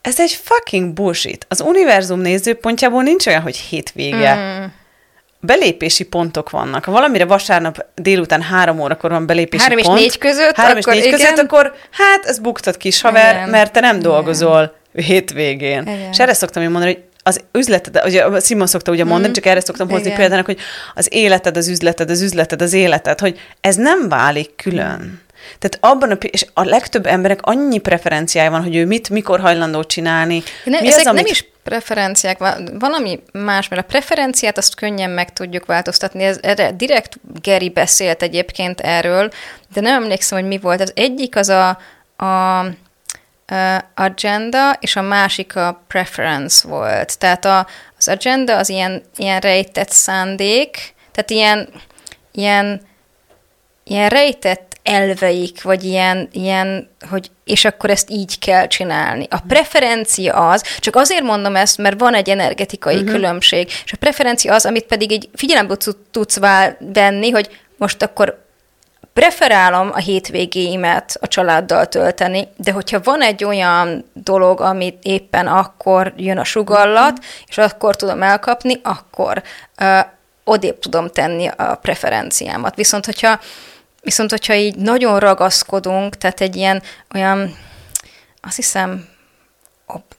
Ez 0.00 0.20
egy 0.20 0.40
fucking 0.42 0.92
bullshit. 0.92 1.46
Az 1.48 1.60
univerzum 1.60 2.20
nézőpontjából 2.20 3.02
nincs 3.02 3.26
olyan, 3.26 3.42
hogy 3.42 3.56
hétvége. 3.56 4.32
Uh-huh. 4.34 4.70
Belépési 5.40 6.04
pontok 6.04 6.50
vannak. 6.50 6.84
Ha 6.84 6.92
valamire 6.92 7.24
vasárnap 7.24 7.86
délután 7.94 8.42
három 8.42 8.80
órakor 8.80 9.10
van 9.10 9.26
belépési 9.26 9.62
három 9.62 9.78
pont. 9.78 9.88
Három 9.88 10.04
és 10.04 10.12
négy 10.12 10.18
között? 10.18 10.56
Három 10.56 10.76
és 10.76 10.84
négy 10.84 11.04
igen. 11.04 11.18
között, 11.18 11.38
akkor 11.38 11.74
hát 11.90 12.24
ez 12.24 12.38
buktat 12.38 12.76
kis 12.76 13.00
haver, 13.00 13.34
igen. 13.34 13.48
mert 13.48 13.72
te 13.72 13.80
nem 13.80 13.98
dolgozol 13.98 14.74
igen. 14.94 15.06
hétvégén. 15.06 15.82
Igen. 15.82 16.08
És 16.10 16.18
erre 16.18 16.32
szoktam 16.32 16.62
én 16.62 16.70
mondani, 16.70 16.92
hogy 16.92 17.02
az 17.26 17.40
üzleted, 17.52 18.00
ugye 18.04 18.40
Simon 18.40 18.66
szokta 18.66 18.90
ugye 18.90 19.04
mondani, 19.04 19.28
mm. 19.28 19.32
csak 19.32 19.46
erre 19.46 19.60
szoktam 19.60 19.88
hozni 19.88 20.06
Igen. 20.06 20.18
például, 20.18 20.42
hogy 20.42 20.58
az 20.94 21.08
életed, 21.10 21.56
az 21.56 21.68
üzleted, 21.68 22.10
az 22.10 22.22
üzleted, 22.22 22.62
az 22.62 22.72
életed, 22.72 23.20
hogy 23.20 23.40
ez 23.60 23.76
nem 23.76 24.08
válik 24.08 24.56
külön. 24.56 25.22
Tehát 25.58 25.78
abban 25.80 26.10
a, 26.10 26.14
és 26.14 26.46
a 26.54 26.64
legtöbb 26.64 27.06
emberek 27.06 27.38
annyi 27.42 27.78
preferenciája 27.78 28.50
van, 28.50 28.62
hogy 28.62 28.76
ő 28.76 28.86
mit, 28.86 29.10
mikor 29.10 29.40
hajlandó 29.40 29.84
csinálni. 29.84 30.42
Ne, 30.64 30.80
Mi 30.80 30.86
ezek 30.86 31.00
az, 31.00 31.06
amit... 31.06 31.22
nem 31.22 31.30
is 31.30 31.48
preferenciák, 31.62 32.38
valami 32.78 33.22
más, 33.32 33.68
mert 33.68 33.82
a 33.82 33.86
preferenciát 33.86 34.58
azt 34.58 34.74
könnyen 34.74 35.10
meg 35.10 35.32
tudjuk 35.32 35.66
változtatni. 35.66 36.22
Ez, 36.22 36.38
erre 36.42 36.72
direkt 36.72 37.18
Geri 37.42 37.70
beszélt 37.70 38.22
egyébként 38.22 38.80
erről, 38.80 39.30
de 39.74 39.80
nem 39.80 40.02
emlékszem, 40.02 40.38
hogy 40.38 40.48
mi 40.48 40.58
volt. 40.58 40.80
Az 40.80 40.92
egyik 40.94 41.36
az 41.36 41.48
a, 41.48 41.68
a 42.24 42.64
agenda, 43.94 44.72
és 44.80 44.96
a 44.96 45.02
másik 45.02 45.56
a 45.56 45.82
preference 45.86 46.68
volt. 46.68 47.18
Tehát 47.18 47.44
a, 47.44 47.66
az 47.98 48.08
agenda 48.08 48.56
az 48.56 48.68
ilyen, 48.68 49.02
ilyen 49.16 49.40
rejtett 49.40 49.90
szándék, 49.90 50.94
tehát 51.12 51.30
ilyen, 51.30 51.68
ilyen, 52.32 52.80
ilyen 53.84 54.08
rejtett 54.08 54.78
elveik, 54.82 55.62
vagy 55.62 55.84
ilyen, 55.84 56.28
ilyen, 56.32 56.90
hogy 57.10 57.30
és 57.44 57.64
akkor 57.64 57.90
ezt 57.90 58.10
így 58.10 58.38
kell 58.38 58.66
csinálni. 58.66 59.26
A 59.30 59.40
preferencia 59.48 60.48
az, 60.48 60.78
csak 60.78 60.96
azért 60.96 61.22
mondom 61.22 61.56
ezt, 61.56 61.78
mert 61.78 62.00
van 62.00 62.14
egy 62.14 62.28
energetikai 62.28 62.94
uh-huh. 62.94 63.10
különbség, 63.10 63.68
és 63.84 63.92
a 63.92 63.96
preferencia 63.96 64.54
az, 64.54 64.66
amit 64.66 64.84
pedig 64.84 65.10
így 65.10 65.28
figyelembe 65.34 65.76
tudsz 66.10 66.38
venni, 66.78 67.30
hogy 67.30 67.60
most 67.76 68.02
akkor 68.02 68.43
preferálom 69.14 69.90
a 69.92 69.98
hétvégéimet 69.98 71.16
a 71.20 71.28
családdal 71.28 71.86
tölteni, 71.86 72.48
de 72.56 72.72
hogyha 72.72 73.00
van 73.00 73.22
egy 73.22 73.44
olyan 73.44 74.10
dolog, 74.12 74.60
amit 74.60 74.98
éppen 75.02 75.46
akkor 75.46 76.12
jön 76.16 76.38
a 76.38 76.44
sugallat, 76.44 77.24
és 77.46 77.58
akkor 77.58 77.96
tudom 77.96 78.22
elkapni, 78.22 78.80
akkor 78.82 79.42
uh, 79.80 79.98
odébb 80.44 80.78
tudom 80.78 81.08
tenni 81.08 81.46
a 81.56 81.74
preferenciámat. 81.74 82.74
Viszont 82.74 83.04
hogyha 83.04 83.40
Viszont, 84.04 84.30
hogyha 84.30 84.54
így 84.54 84.76
nagyon 84.76 85.18
ragaszkodunk, 85.18 86.16
tehát 86.16 86.40
egy 86.40 86.56
ilyen 86.56 86.82
olyan, 87.14 87.56
azt 88.40 88.56
hiszem, 88.56 89.08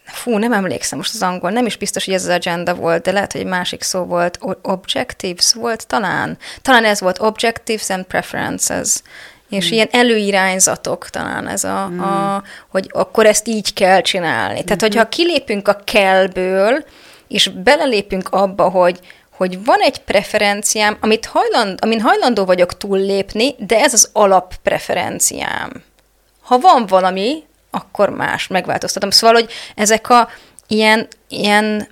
fú, 0.05 0.38
nem 0.38 0.53
emlékszem 0.53 0.98
most 0.98 1.13
az 1.13 1.22
angol, 1.22 1.50
nem 1.50 1.65
is 1.65 1.77
biztos, 1.77 2.05
hogy 2.05 2.13
ez 2.13 2.24
az 2.24 2.29
agenda 2.29 2.75
volt, 2.75 3.03
de 3.03 3.12
lehet, 3.12 3.31
hogy 3.31 3.41
egy 3.41 3.48
másik 3.48 3.81
szó 3.81 4.03
volt, 4.03 4.39
objectives 4.62 5.53
volt 5.53 5.88
talán. 5.88 6.38
Talán 6.62 6.86
ez 6.86 7.00
volt, 7.00 7.22
objectives 7.22 7.89
and 7.89 8.03
preferences. 8.03 9.01
És 9.50 9.65
hmm. 9.65 9.74
ilyen 9.74 9.88
előirányzatok 9.91 11.10
talán 11.10 11.48
ez 11.48 11.63
a, 11.63 11.86
hmm. 11.86 12.03
a, 12.03 12.43
hogy 12.69 12.89
akkor 12.91 13.25
ezt 13.25 13.48
így 13.48 13.74
kell 13.74 14.01
csinálni. 14.01 14.63
Tehát, 14.63 14.81
hmm. 14.81 14.89
hogyha 14.89 15.10
kilépünk 15.10 15.67
a 15.67 15.81
kellből, 15.84 16.86
és 17.27 17.48
belelépünk 17.48 18.29
abba, 18.29 18.69
hogy, 18.69 19.00
hogy 19.31 19.63
van 19.63 19.79
egy 19.79 19.98
preferenciám, 19.98 20.98
amit 21.01 21.25
hajland, 21.25 21.79
amin 21.81 22.01
hajlandó 22.01 22.45
vagyok 22.45 22.77
túllépni, 22.77 23.55
de 23.57 23.79
ez 23.79 23.93
az 23.93 24.10
alappreferenciám. 24.13 25.84
Ha 26.41 26.60
van 26.60 26.86
valami, 26.86 27.43
akkor 27.75 28.10
más, 28.10 28.48
megváltoztatom. 28.48 29.10
Szóval, 29.10 29.36
hogy 29.36 29.51
ezek 29.75 30.10
a 30.10 30.29
ilyen, 30.67 31.08
ilyen 31.27 31.88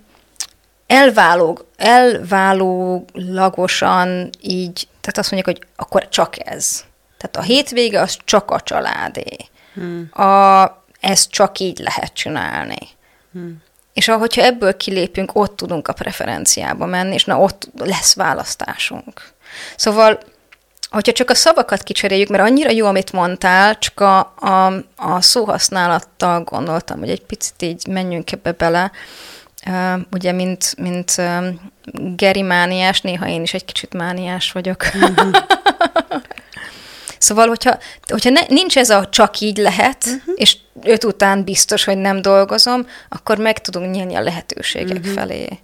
elváló, 0.87 1.59
elválólagosan 1.75 4.29
így, 4.41 4.87
tehát 5.01 5.17
azt 5.17 5.31
mondjuk, 5.31 5.57
hogy 5.57 5.67
akkor 5.75 6.09
csak 6.09 6.47
ez. 6.47 6.83
Tehát 7.17 7.35
a 7.35 7.41
hétvége 7.41 8.01
az 8.01 8.17
csak 8.25 8.51
a 8.51 8.61
családé. 8.61 9.37
Hmm. 9.73 10.09
A, 10.11 10.63
ezt 10.99 11.29
csak 11.29 11.59
így 11.59 11.79
lehet 11.79 12.13
csinálni. 12.13 12.87
Hmm. 13.31 13.61
És 13.93 14.07
ahogyha 14.07 14.41
ebből 14.41 14.77
kilépünk, 14.77 15.35
ott 15.35 15.55
tudunk 15.55 15.87
a 15.87 15.93
preferenciába 15.93 16.85
menni, 16.85 17.13
és 17.13 17.25
na 17.25 17.39
ott 17.39 17.69
lesz 17.77 18.13
választásunk. 18.13 19.21
Szóval, 19.75 20.19
hogyha 20.93 21.11
csak 21.11 21.29
a 21.29 21.35
szavakat 21.35 21.83
kicseréljük, 21.83 22.29
mert 22.29 22.43
annyira 22.43 22.71
jó, 22.71 22.85
amit 22.85 23.11
mondtál, 23.11 23.77
csak 23.77 23.99
a, 23.99 24.19
a, 24.39 24.65
a 24.95 25.21
szóhasználattal 25.21 26.41
gondoltam, 26.41 26.99
hogy 26.99 27.09
egy 27.09 27.25
picit 27.25 27.61
így 27.61 27.87
menjünk 27.87 28.31
ebbe 28.31 28.51
bele. 28.51 28.91
Uh, 29.67 30.01
ugye, 30.11 30.31
mint, 30.31 30.75
mint 30.77 31.13
uh, 31.17 31.45
Geri 32.15 32.41
mániás, 32.41 33.01
néha 33.01 33.27
én 33.27 33.41
is 33.41 33.53
egy 33.53 33.65
kicsit 33.65 33.93
mániás 33.93 34.51
vagyok. 34.51 34.85
Mm-hmm. 34.97 35.29
Szóval, 37.23 37.47
hogyha, 37.47 37.77
hogyha 38.07 38.29
ne, 38.29 38.41
nincs 38.47 38.77
ez 38.77 38.89
a 38.89 39.09
csak 39.09 39.39
így 39.39 39.57
lehet, 39.57 40.05
uh-huh. 40.05 40.33
és 40.35 40.57
öt 40.81 41.03
után 41.03 41.43
biztos, 41.43 41.83
hogy 41.83 41.97
nem 41.97 42.21
dolgozom, 42.21 42.87
akkor 43.09 43.37
meg 43.37 43.61
tudunk 43.61 43.91
nyílni 43.91 44.15
a 44.15 44.21
lehetőségek 44.21 44.97
uh-huh. 44.97 45.13
felé. 45.13 45.59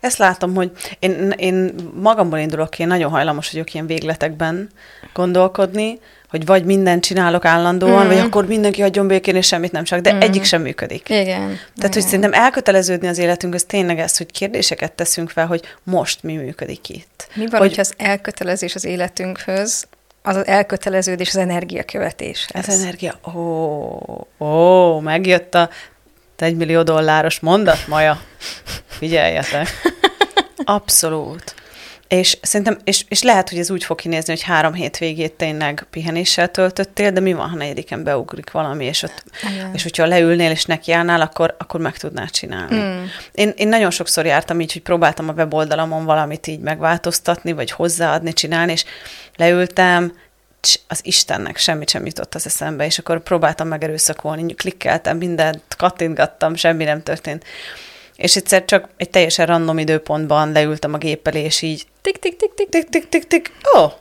Ezt 0.00 0.18
látom, 0.18 0.54
hogy 0.54 0.70
én, 0.98 1.34
én 1.36 1.74
magamból 2.00 2.38
indulok, 2.38 2.78
én 2.78 2.86
nagyon 2.86 3.10
hajlamos 3.10 3.50
vagyok 3.50 3.74
ilyen 3.74 3.86
végletekben 3.86 4.70
gondolkodni, 5.12 5.98
hogy 6.30 6.46
vagy 6.46 6.64
mindent 6.64 7.04
csinálok 7.04 7.44
állandóan, 7.44 8.04
mm. 8.04 8.08
vagy 8.08 8.18
akkor 8.18 8.46
mindenki 8.46 8.80
hagyjon 8.80 9.06
békén, 9.06 9.36
és 9.36 9.46
semmit 9.46 9.72
nem 9.72 9.84
csak, 9.84 10.00
de 10.00 10.12
mm. 10.12 10.20
egyik 10.20 10.44
sem 10.44 10.62
működik. 10.62 11.08
Igen. 11.08 11.24
Tehát, 11.24 11.60
Igen. 11.76 11.92
hogy 11.92 12.02
szerintem 12.02 12.32
elköteleződni 12.32 13.08
az 13.08 13.18
életünk, 13.18 13.54
az 13.54 13.62
tényleg 13.62 13.98
ez, 13.98 14.16
hogy 14.16 14.30
kérdéseket 14.30 14.92
teszünk 14.92 15.30
fel, 15.30 15.46
hogy 15.46 15.62
most 15.82 16.22
mi 16.22 16.36
működik 16.36 16.88
itt. 16.88 17.28
Mi 17.34 17.46
van, 17.46 17.60
hogy, 17.60 17.68
hogyha 17.68 17.80
az 17.80 17.94
elkötelezés 17.96 18.74
az 18.74 18.84
életünkhöz 18.84 19.86
az 20.22 20.36
az 20.36 20.46
elköteleződés 20.46 21.28
az 21.28 21.36
energiakövetés. 21.36 22.46
Ez 22.52 22.68
energia, 22.68 23.14
ó, 23.36 24.26
ó, 24.38 25.00
megjött 25.00 25.54
a 25.54 25.68
egy 26.42 26.56
millió 26.56 26.82
dolláros 26.82 27.40
mondat, 27.40 27.86
Maja. 27.86 28.20
Figyeljetek. 28.86 29.68
Abszolút. 30.64 31.54
És 32.12 32.38
szerintem, 32.42 32.78
és, 32.84 33.04
és 33.08 33.22
lehet, 33.22 33.48
hogy 33.48 33.58
ez 33.58 33.70
úgy 33.70 33.84
fog 33.84 34.00
kinézni, 34.00 34.32
hogy 34.32 34.42
három 34.42 34.72
végét 34.98 35.32
tényleg 35.32 35.86
pihenéssel 35.90 36.48
töltöttél, 36.48 37.12
de 37.12 37.20
mi 37.20 37.32
van, 37.32 37.48
ha 37.48 37.56
negyediken 37.56 38.02
beugrik 38.04 38.50
valami, 38.50 38.84
és, 38.84 39.02
ott, 39.02 39.24
és 39.72 39.82
hogyha 39.82 40.06
leülnél 40.06 40.50
és 40.50 40.64
nekiállnál, 40.64 41.20
akkor, 41.20 41.54
akkor 41.58 41.80
meg 41.80 41.96
tudnád 41.96 42.30
csinálni. 42.30 42.76
Mm. 42.76 43.04
Én, 43.32 43.52
én 43.56 43.68
nagyon 43.68 43.90
sokszor 43.90 44.26
jártam 44.26 44.60
így, 44.60 44.72
hogy 44.72 44.82
próbáltam 44.82 45.28
a 45.28 45.32
weboldalamon 45.32 46.04
valamit 46.04 46.46
így 46.46 46.60
megváltoztatni, 46.60 47.52
vagy 47.52 47.70
hozzáadni, 47.70 48.32
csinálni, 48.32 48.72
és 48.72 48.84
leültem, 49.36 50.12
az 50.88 51.00
Istennek 51.02 51.56
semmit 51.56 51.88
sem 51.90 52.06
jutott 52.06 52.34
az 52.34 52.46
eszembe, 52.46 52.84
és 52.84 52.98
akkor 52.98 53.22
próbáltam 53.22 53.68
megerőszakolni, 53.68 54.54
klikkeltem 54.54 55.16
mindent, 55.16 55.62
kattintgattam, 55.76 56.54
semmi 56.54 56.84
nem 56.84 57.02
történt. 57.02 57.44
És 58.16 58.36
egyszer 58.36 58.64
csak 58.64 58.88
egy 58.96 59.10
teljesen 59.10 59.46
random 59.46 59.78
időpontban 59.78 60.52
leültem 60.52 60.94
a 60.94 60.98
gép 60.98 61.26
elé, 61.26 61.40
és 61.40 61.62
így 61.62 61.86
tik, 62.00 62.18
tik, 62.18 62.36
tik, 62.36 62.54
tik, 62.54 62.68
tik, 62.68 62.88
tik, 62.88 63.08
tik, 63.08 63.26
tik, 63.26 63.52
ó, 63.76 63.80
oh. 63.80 63.92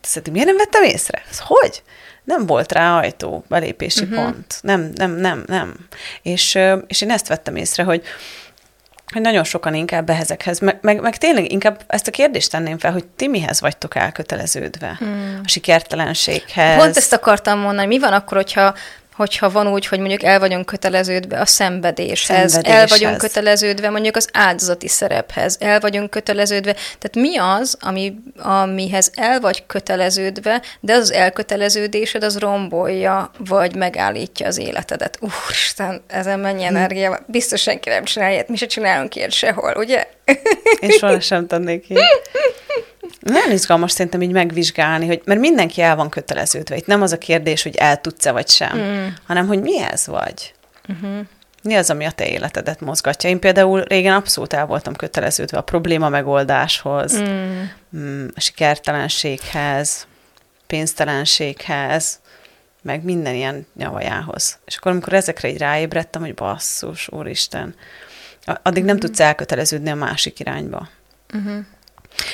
Szerintem 0.00 0.32
miért 0.32 0.48
nem 0.48 0.56
vettem 0.56 0.82
észre? 0.82 1.22
Ez 1.30 1.38
hogy? 1.38 1.82
Nem 2.24 2.46
volt 2.46 2.72
rá 2.72 2.98
ajtó, 2.98 3.44
belépési 3.48 4.04
uh-huh. 4.04 4.24
pont. 4.24 4.58
Nem, 4.60 4.90
nem, 4.94 5.10
nem, 5.10 5.44
nem. 5.46 5.88
És, 6.22 6.58
és 6.86 7.00
én 7.00 7.10
ezt 7.10 7.28
vettem 7.28 7.56
észre, 7.56 7.82
hogy 7.82 8.02
hogy 9.12 9.22
nagyon 9.22 9.44
sokan 9.44 9.74
inkább 9.74 10.10
ezekhez, 10.10 10.58
meg, 10.58 10.78
meg, 10.80 11.00
meg 11.00 11.16
tényleg 11.16 11.52
inkább 11.52 11.80
ezt 11.86 12.08
a 12.08 12.10
kérdést 12.10 12.50
tenném 12.50 12.78
fel, 12.78 12.92
hogy 12.92 13.04
ti 13.04 13.28
mihez 13.28 13.60
vagytok 13.60 13.94
elköteleződve? 13.94 14.96
Hmm. 14.98 15.40
A 15.44 15.48
sikertelenséghez. 15.48 16.76
Pont 16.76 16.96
ezt 16.96 17.12
akartam 17.12 17.58
mondani, 17.58 17.86
mi 17.86 17.98
van 17.98 18.12
akkor, 18.12 18.36
hogyha 18.36 18.74
hogyha 19.18 19.50
van 19.50 19.68
úgy, 19.68 19.86
hogy 19.86 19.98
mondjuk 19.98 20.22
el 20.22 20.38
vagyunk 20.38 20.66
köteleződve 20.66 21.40
a 21.40 21.46
szenvedéshez, 21.46 22.52
szenvedéshez, 22.52 22.80
el 22.80 22.86
vagyunk 22.86 23.18
köteleződve 23.18 23.90
mondjuk 23.90 24.16
az 24.16 24.28
áldozati 24.32 24.88
szerephez, 24.88 25.56
el 25.60 25.80
vagyunk 25.80 26.10
köteleződve. 26.10 26.72
Tehát 26.72 27.14
mi 27.14 27.38
az, 27.38 27.76
ami, 27.80 28.14
amihez 28.36 29.12
el 29.14 29.40
vagy 29.40 29.66
köteleződve, 29.66 30.62
de 30.80 30.92
az, 30.92 31.00
az 31.00 31.12
elköteleződésed 31.12 32.22
az 32.22 32.38
rombolja, 32.38 33.30
vagy 33.38 33.74
megállítja 33.74 34.46
az 34.46 34.58
életedet. 34.58 35.18
Úristen, 35.20 36.02
ezen 36.06 36.40
mennyi 36.40 36.64
hm. 36.64 36.76
energia, 36.76 37.20
biztos 37.26 37.60
senki 37.60 37.88
nem 37.88 38.04
csinálja, 38.04 38.42
mi 38.46 38.56
se 38.56 38.66
csinálunk 38.66 39.14
ilyet 39.14 39.32
sehol, 39.32 39.74
ugye? 39.76 40.06
Én 40.80 40.90
soha 40.90 41.20
sem 41.20 41.46
tennék 41.46 41.88
ilyet. 41.88 42.04
Nagyon 43.20 43.50
izgalmas 43.50 43.92
szerintem 43.92 44.22
így 44.22 44.32
megvizsgálni, 44.32 45.06
hogy, 45.06 45.22
mert 45.24 45.40
mindenki 45.40 45.80
el 45.80 45.96
van 45.96 46.08
köteleződve. 46.08 46.76
Itt 46.76 46.86
nem 46.86 47.02
az 47.02 47.12
a 47.12 47.18
kérdés, 47.18 47.62
hogy 47.62 47.76
el 47.76 48.00
tudsz-e 48.00 48.32
vagy 48.32 48.48
sem, 48.48 48.78
mm. 48.78 49.06
hanem 49.26 49.46
hogy 49.46 49.60
mi 49.60 49.80
ez 49.82 50.06
vagy. 50.06 50.54
Uh-huh. 50.88 51.18
Mi 51.62 51.74
az, 51.74 51.90
ami 51.90 52.04
a 52.04 52.10
te 52.10 52.28
életedet 52.28 52.80
mozgatja? 52.80 53.30
Én 53.30 53.38
például 53.38 53.82
régen 53.82 54.14
abszolút 54.14 54.52
el 54.52 54.66
voltam 54.66 54.94
köteleződve 54.94 55.58
a 55.58 55.62
probléma 55.62 56.08
megoldáshoz, 56.08 57.20
mm. 57.20 57.62
mm 57.96 58.26
a 58.34 58.40
sikertelenséghez, 58.40 60.06
pénztelenséghez, 60.66 62.20
meg 62.82 63.04
minden 63.04 63.34
ilyen 63.34 63.66
nyavajához. 63.76 64.58
És 64.64 64.76
akkor, 64.76 64.92
amikor 64.92 65.12
ezekre 65.12 65.48
így 65.48 65.58
ráébredtem, 65.58 66.22
hogy 66.22 66.34
basszus, 66.34 67.08
úristen, 67.08 67.74
addig 68.62 68.82
mm. 68.82 68.86
nem 68.86 68.98
tudsz 68.98 69.20
elköteleződni 69.20 69.90
a 69.90 69.94
másik 69.94 70.40
irányba. 70.40 70.88
Uh-huh. 71.34 71.64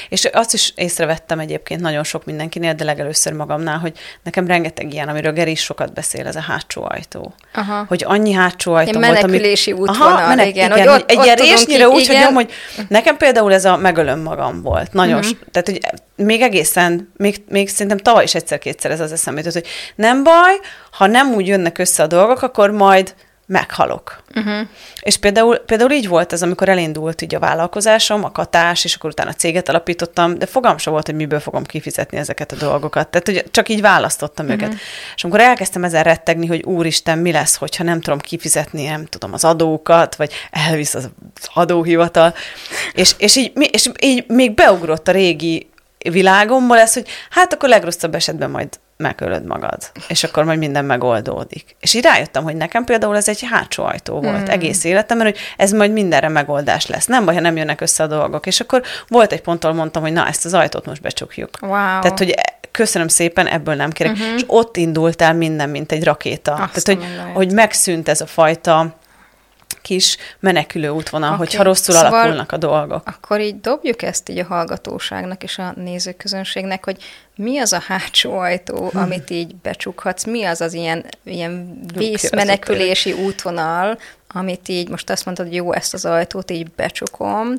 És 0.09 0.25
azt 0.25 0.55
is 0.55 0.73
észrevettem 0.77 1.39
egyébként 1.39 1.81
nagyon 1.81 2.05
sok 2.05 2.25
mindenkinél, 2.25 2.75
de 2.75 2.85
legelőször 2.85 3.33
magamnál, 3.33 3.79
hogy 3.79 3.93
nekem 4.23 4.47
rengeteg 4.47 4.93
ilyen, 4.93 5.09
amiről 5.09 5.33
Geri 5.33 5.51
is 5.51 5.63
sokat 5.63 5.93
beszél, 5.93 6.27
ez 6.27 6.37
a 6.37 6.41
hátsó 6.41 6.87
ajtó. 6.89 7.35
Aha. 7.55 7.85
Hogy 7.89 8.05
annyi 8.07 8.33
hátsó 8.33 8.73
ajtó 8.73 9.01
volt, 9.01 9.13
menekülési 9.13 9.71
ami... 9.71 9.81
útvonal, 9.81 10.29
menek, 10.29 10.47
igen, 10.47 10.71
igen, 10.71 10.71
hogy 10.71 10.89
hogy 10.89 11.01
ott- 11.01 11.11
egy 11.11 11.19
ott 11.19 11.25
ilyen 11.25 11.37
résnyire 11.37 11.89
úgy, 11.89 12.07
hogy 12.07 12.17
igen. 12.17 12.23
nyom, 12.23 12.35
hogy 12.35 12.53
nekem 12.89 13.17
például 13.17 13.53
ez 13.53 13.65
a 13.65 13.77
megölöm 13.77 14.21
magam 14.21 14.63
volt. 14.63 14.93
Nagyon, 14.93 15.19
uh-huh. 15.19 15.39
tehát 15.51 15.69
hogy 15.69 15.81
még 16.17 16.41
egészen, 16.41 17.13
még, 17.17 17.43
még 17.49 17.69
szerintem 17.69 17.99
tavaly 17.99 18.25
is 18.25 18.35
egyszer-kétszer 18.35 18.91
ez 18.91 19.01
az 19.01 19.13
eszembe 19.13 19.41
jutott, 19.41 19.55
hogy 19.55 19.67
nem 19.95 20.23
baj, 20.23 20.61
ha 20.91 21.07
nem 21.07 21.35
úgy 21.35 21.47
jönnek 21.47 21.79
össze 21.79 22.03
a 22.03 22.07
dolgok, 22.07 22.43
akkor 22.43 22.71
majd 22.71 23.15
meghalok. 23.47 24.23
Uh-huh. 24.35 24.69
És 25.01 25.17
például, 25.17 25.57
például 25.57 25.91
így 25.91 26.09
volt 26.09 26.33
ez, 26.33 26.43
amikor 26.43 26.69
elindult 26.69 27.23
így 27.23 27.35
a 27.35 27.39
vállalkozásom, 27.39 28.25
a 28.25 28.33
katás, 28.33 28.85
és 28.85 28.95
akkor 28.95 29.11
utána 29.11 29.33
céget 29.33 29.69
alapítottam, 29.69 30.39
de 30.39 30.47
fogam 30.47 30.79
sem 30.79 30.93
volt, 30.93 31.07
hogy 31.07 31.15
miből 31.15 31.41
fogom 31.41 31.65
kifizetni 31.65 32.19
ezeket 32.19 32.53
a 32.53 32.57
dolgokat. 32.57 33.09
Tehát 33.09 33.27
hogy 33.27 33.51
csak 33.51 33.69
így 33.69 33.81
választottam 33.81 34.47
uh-huh. 34.47 34.63
őket. 34.63 34.79
És 35.17 35.25
amikor 35.25 35.41
elkezdtem 35.41 35.85
ezzel 35.85 36.03
rettegni, 36.03 36.47
hogy 36.47 36.63
úristen, 36.63 37.19
mi 37.19 37.33
lesz, 37.33 37.57
hogyha 37.57 37.85
nem 37.85 38.01
tudom 38.01 38.19
kifizetni, 38.19 38.87
nem 38.87 39.05
tudom, 39.05 39.33
az 39.33 39.45
adókat, 39.45 40.17
vagy 40.17 40.33
elvisz 40.51 40.95
az 40.95 41.11
adóhivatal, 41.55 42.35
és, 42.93 43.15
és, 43.19 43.37
így, 43.37 43.53
és 43.71 43.91
így 44.01 44.25
még 44.29 44.55
beugrott 44.55 45.09
a 45.09 45.13
régi 45.13 45.69
világomból 46.11 46.79
ez, 46.79 46.93
hogy 46.93 47.09
hát 47.31 47.53
akkor 47.53 47.69
legrosszabb 47.69 48.15
esetben 48.15 48.51
majd 48.51 48.69
megölöd 48.97 49.45
magad, 49.45 49.91
és 50.09 50.25
akkor 50.25 50.45
majd 50.45 50.59
minden 50.59 50.85
megoldódik. 50.85 51.77
És 51.81 51.95
így 51.95 52.03
rájöttem, 52.03 52.43
hogy 52.43 52.57
nekem 52.57 52.85
például 52.85 53.17
ez 53.17 53.29
egy 53.29 53.47
hátsó 53.51 53.85
ajtó 53.85 54.21
volt 54.21 54.49
mm. 54.49 54.51
egész 54.51 54.85
életemben, 54.85 55.27
hogy 55.27 55.37
ez 55.57 55.73
majd 55.73 55.93
mindenre 55.93 56.29
megoldás 56.29 56.87
lesz. 56.87 57.07
Nem 57.07 57.25
baj, 57.25 57.35
ha 57.35 57.41
nem 57.41 57.57
jönnek 57.57 57.81
össze 57.81 58.03
a 58.03 58.07
dolgok. 58.07 58.47
És 58.47 58.61
akkor 58.61 58.83
volt 59.09 59.33
egy 59.33 59.41
ponttól 59.41 59.73
mondtam, 59.73 60.03
hogy 60.03 60.13
na, 60.13 60.27
ezt 60.27 60.45
az 60.45 60.55
ajtót 60.55 60.87
most 60.87 61.03
becsukjuk. 61.03 61.51
Wow. 61.61 61.71
Tehát, 61.71 62.19
hogy 62.19 62.35
köszönöm 62.71 63.09
szépen, 63.09 63.47
ebből 63.47 63.75
nem 63.75 63.91
kérek. 63.91 64.13
Uh-huh. 64.13 64.35
És 64.35 64.45
ott 64.47 64.77
indult 64.77 65.23
el 65.23 65.35
minden, 65.35 65.69
mint 65.69 65.93
egy 65.93 66.05
rakéta. 66.05 66.53
Azt 66.53 66.85
Tehát, 66.85 67.03
hogy, 67.03 67.33
hogy 67.35 67.53
megszűnt 67.53 68.09
ez 68.09 68.21
a 68.21 68.27
fajta 68.27 68.95
kis 69.85 70.17
menekülő 70.41 70.89
útvonal, 70.89 71.33
okay. 71.33 71.39
Hogyha 71.47 71.63
rosszul 71.63 71.95
Szóval- 71.95 72.13
alakulnak 72.13 72.53
a 72.53 72.57
dolgok. 72.57 73.03
Akkor 73.07 73.41
így 73.41 73.61
dobjuk 73.61 74.03
ezt 74.03 74.29
így 74.29 74.39
a 74.39 74.45
hallgatóságnak 74.45 75.43
és 75.43 75.59
a 75.59 75.73
nézőközönségnek, 75.77 76.85
hogy 76.85 76.97
mi 77.37 77.59
az 77.59 77.73
a 77.73 77.81
hátsó 77.87 78.39
ajtó, 78.39 78.89
Hm. 78.89 78.99
amit 78.99 79.31
így 79.31 79.55
becsukhatsz, 79.57 80.25
mi 80.25 80.45
az 80.45 80.61
az 80.61 80.73
ilyen, 80.73 81.05
ilyen 81.25 81.81
vészmenekülési 81.95 83.13
útvonal, 83.13 83.99
amit 84.29 84.69
így 84.69 84.89
most 84.89 85.11
azt 85.11 85.25
mondod, 85.25 85.47
hogy 85.47 85.55
jó, 85.55 85.73
ezt 85.73 85.95
az 85.95 86.05
ajtót 86.05 86.51
így 86.51 86.71
becsukom, 86.71 87.53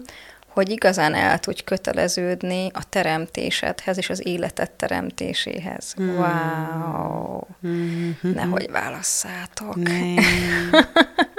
hogy 0.48 0.70
igazán 0.70 1.14
el 1.14 1.40
tudj 1.40 1.64
köteleződni 1.64 2.70
a 2.74 2.90
teremtésedhez 2.90 3.98
és 3.98 4.10
az 4.10 4.28
életed 4.28 4.72
teremtéséhez. 4.72 5.94
Hmm. 5.94 6.16
Wow! 6.18 7.40
Nehogy 8.22 8.72
válasszátok. 8.72 9.76
Nem. 9.76 10.16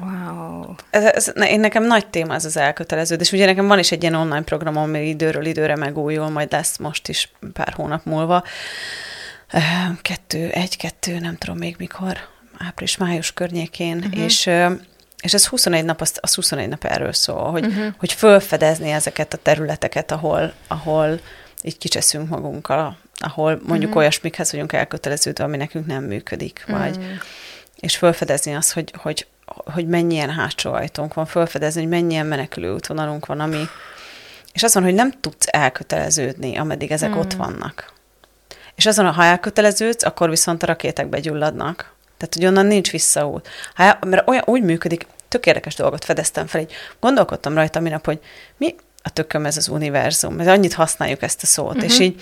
Wow! 0.00 0.74
ez, 0.90 1.04
ez, 1.04 1.32
én 1.48 1.60
nekem 1.60 1.84
nagy 1.84 2.06
téma 2.06 2.34
ez 2.34 2.44
az 2.44 2.56
elköteleződés. 2.56 3.32
Ugye 3.32 3.46
nekem 3.46 3.66
van 3.66 3.78
is 3.78 3.92
egy 3.92 4.02
ilyen 4.02 4.14
online 4.14 4.42
programom, 4.42 4.82
ami 4.82 5.08
időről 5.08 5.44
időre 5.44 5.76
megújul, 5.76 6.28
majd 6.28 6.52
lesz 6.52 6.76
most 6.76 7.08
is 7.08 7.32
pár 7.52 7.72
hónap 7.72 8.04
múlva. 8.04 8.44
Kettő, 10.02 10.48
egy-kettő, 10.48 11.18
nem 11.18 11.36
tudom 11.36 11.58
még 11.58 11.74
mikor, 11.78 12.18
április-május 12.58 13.32
környékén, 13.32 13.96
uh-huh. 13.96 14.24
és 14.24 14.50
és 15.22 15.34
ez 15.34 15.46
21 15.46 15.84
nap, 15.84 16.00
az, 16.00 16.12
az 16.20 16.34
21 16.34 16.68
nap 16.68 16.84
erről 16.84 17.12
szól, 17.12 17.50
hogy, 17.50 17.66
uh-huh. 17.66 17.94
hogy 17.98 18.12
fölfedezni 18.12 18.90
ezeket 18.90 19.32
a 19.34 19.36
területeket, 19.36 20.10
ahol, 20.10 20.52
ahol 20.68 21.20
így 21.62 21.78
kicseszünk 21.78 22.28
magunkkal, 22.28 22.96
ahol 23.14 23.50
mondjuk 23.50 23.88
uh-huh. 23.88 23.96
olyasmikhez 23.96 24.52
vagyunk 24.52 24.72
elköteleződve, 24.72 25.44
ami 25.44 25.56
nekünk 25.56 25.86
nem 25.86 26.04
működik, 26.04 26.64
vagy 26.68 26.98
Mm. 26.98 27.02
És 27.80 27.96
felfedezni 27.96 28.54
azt, 28.54 28.72
hogy, 28.72 28.92
hogy, 28.96 29.26
hogy 29.46 29.86
mennyien 29.86 30.30
hátsó 30.30 30.72
ajtónk 30.72 31.14
van, 31.14 31.26
felfedezni, 31.26 31.80
hogy 31.80 31.90
mennyien 31.90 32.26
menekülő 32.26 32.72
útvonalunk 32.74 33.26
van, 33.26 33.40
ami, 33.40 33.64
és 34.52 34.62
azt 34.62 34.74
van, 34.74 34.82
hogy 34.82 34.94
nem 34.94 35.10
tudsz 35.20 35.46
elköteleződni, 35.50 36.56
ameddig 36.56 36.90
ezek 36.90 37.10
mm. 37.10 37.18
ott 37.18 37.32
vannak. 37.32 37.92
És 38.74 38.86
azon, 38.86 39.12
ha 39.12 39.24
elköteleződsz, 39.24 40.04
akkor 40.04 40.28
viszont 40.28 40.62
a 40.62 40.66
rakéták 40.66 41.20
gyulladnak. 41.20 41.94
Tehát, 42.16 42.34
hogy 42.34 42.46
onnan 42.46 42.66
nincs 42.66 42.90
visszaút. 42.90 43.48
Ha 43.74 43.98
mert 44.06 44.28
olyan 44.28 44.42
úgy 44.46 44.62
működik, 44.62 45.06
tök 45.28 45.46
érdekes 45.46 45.74
dolgot 45.74 46.04
fedeztem 46.04 46.46
fel, 46.46 46.60
így 46.60 46.72
gondolkodtam 47.00 47.54
rajta 47.54 47.80
minap, 47.80 48.04
hogy 48.04 48.20
mi 48.56 48.74
a 49.08 49.12
tököm 49.12 49.46
ez 49.46 49.56
az 49.56 49.68
univerzum, 49.68 50.34
mert 50.34 50.48
annyit 50.48 50.74
használjuk 50.74 51.22
ezt 51.22 51.42
a 51.42 51.46
szót, 51.46 51.74
uh-huh. 51.74 51.84
és 51.84 51.98
így 51.98 52.20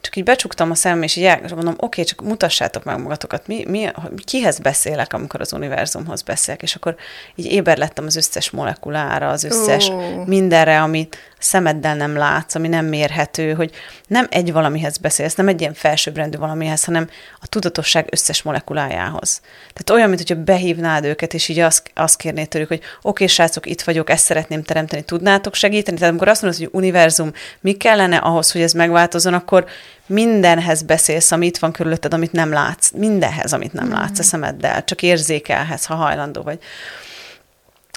csak 0.00 0.16
így 0.16 0.24
becsuktam 0.24 0.70
a 0.70 0.74
szemem, 0.74 1.02
és 1.02 1.16
így 1.16 1.24
el, 1.24 1.40
és 1.44 1.50
mondom, 1.50 1.74
oké, 1.76 2.02
csak 2.02 2.22
mutassátok 2.22 2.84
meg 2.84 3.02
magatokat, 3.02 3.46
mi, 3.46 3.64
mi, 3.68 3.88
kihez 4.24 4.58
beszélek, 4.58 5.12
amikor 5.12 5.40
az 5.40 5.52
univerzumhoz 5.52 6.22
beszélek, 6.22 6.62
és 6.62 6.74
akkor 6.74 6.96
így 7.34 7.52
éber 7.52 7.76
lettem 7.76 8.06
az 8.06 8.16
összes 8.16 8.50
molekulára, 8.50 9.28
az 9.28 9.44
összes 9.44 9.88
Ó. 9.88 10.24
mindenre, 10.26 10.82
amit 10.82 11.16
szemeddel 11.38 11.96
nem 11.96 12.16
látsz, 12.16 12.54
ami 12.54 12.68
nem 12.68 12.84
mérhető, 12.86 13.52
hogy 13.52 13.70
nem 14.06 14.26
egy 14.30 14.52
valamihez 14.52 14.96
beszélsz, 14.96 15.34
nem 15.34 15.48
egy 15.48 15.60
ilyen 15.60 15.74
felsőbbrendű 15.74 16.38
valamihez, 16.38 16.84
hanem 16.84 17.08
a 17.40 17.46
tudatosság 17.46 18.06
összes 18.10 18.42
molekulájához. 18.42 19.40
Tehát 19.56 19.90
olyan, 19.90 20.08
mint 20.08 20.20
hogyha 20.28 20.42
behívnád 20.42 21.04
őket, 21.04 21.34
és 21.34 21.48
így 21.48 21.58
azt, 21.58 21.90
azt 21.94 22.16
kérnéd 22.16 22.48
tőlük, 22.48 22.68
hogy 22.68 22.78
oké, 22.78 22.88
okay, 23.02 23.26
srácok, 23.26 23.66
itt 23.66 23.82
vagyok, 23.82 24.10
ezt 24.10 24.24
szeretném 24.24 24.62
teremteni, 24.62 25.02
tudnátok 25.02 25.54
segíteni? 25.54 25.96
Tehát 25.96 26.12
amikor 26.12 26.28
azt 26.28 26.42
mondod, 26.42 26.60
hogy 26.60 26.68
univerzum, 26.72 27.32
mi 27.60 27.72
kellene 27.72 28.16
ahhoz, 28.16 28.52
hogy 28.52 28.60
ez 28.60 28.72
megváltozzon, 28.72 29.34
akkor 29.34 29.66
mindenhez 30.06 30.82
beszélsz, 30.82 31.32
ami 31.32 31.46
itt 31.46 31.58
van 31.58 31.72
körülötted, 31.72 32.14
amit 32.14 32.32
nem 32.32 32.52
látsz. 32.52 32.90
Mindenhez, 32.94 33.52
amit 33.52 33.72
nem 33.72 33.90
látsz 33.90 34.18
a 34.18 34.22
szemeddel, 34.22 34.84
csak 34.84 35.02
érzékelhez, 35.02 35.84
ha 35.84 35.94
hajlandó 35.94 36.42
vagy. 36.42 36.58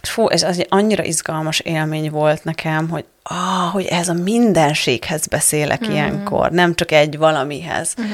Fú, 0.07 0.29
ez 0.29 0.43
az 0.43 0.59
egy 0.59 0.67
annyira 0.69 1.03
izgalmas 1.03 1.59
élmény 1.59 2.09
volt 2.09 2.43
nekem, 2.43 2.89
hogy 2.89 3.05
ah, 3.23 3.71
hogy 3.71 3.85
ez 3.85 4.07
a 4.07 4.13
mindenséghez 4.13 5.27
beszélek 5.27 5.87
mm. 5.87 5.91
ilyenkor, 5.91 6.51
nem 6.51 6.75
csak 6.75 6.91
egy 6.91 7.17
valamihez. 7.17 7.93
Mm. 8.01 8.05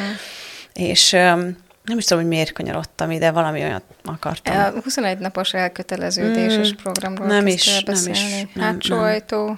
És 0.74 1.12
um, 1.12 1.58
nem 1.84 1.98
is 1.98 2.06
tudom, 2.06 2.24
hogy 2.24 2.32
miért 2.32 2.54
kanyarodtam 2.54 3.12
ide, 3.12 3.32
valami 3.32 3.62
olyat 3.62 3.84
akartam. 4.04 4.58
A 4.58 4.82
21 4.84 5.18
napos 5.18 5.54
elköteleződéses 5.54 6.72
mm, 6.72 6.76
programról 6.76 7.28
nem 7.28 7.48
is, 7.48 7.84
nem 7.84 7.96
is, 8.12 8.22
nem, 8.54 8.64
Hátsó 8.64 8.96
nem. 8.96 9.04
ajtó. 9.04 9.58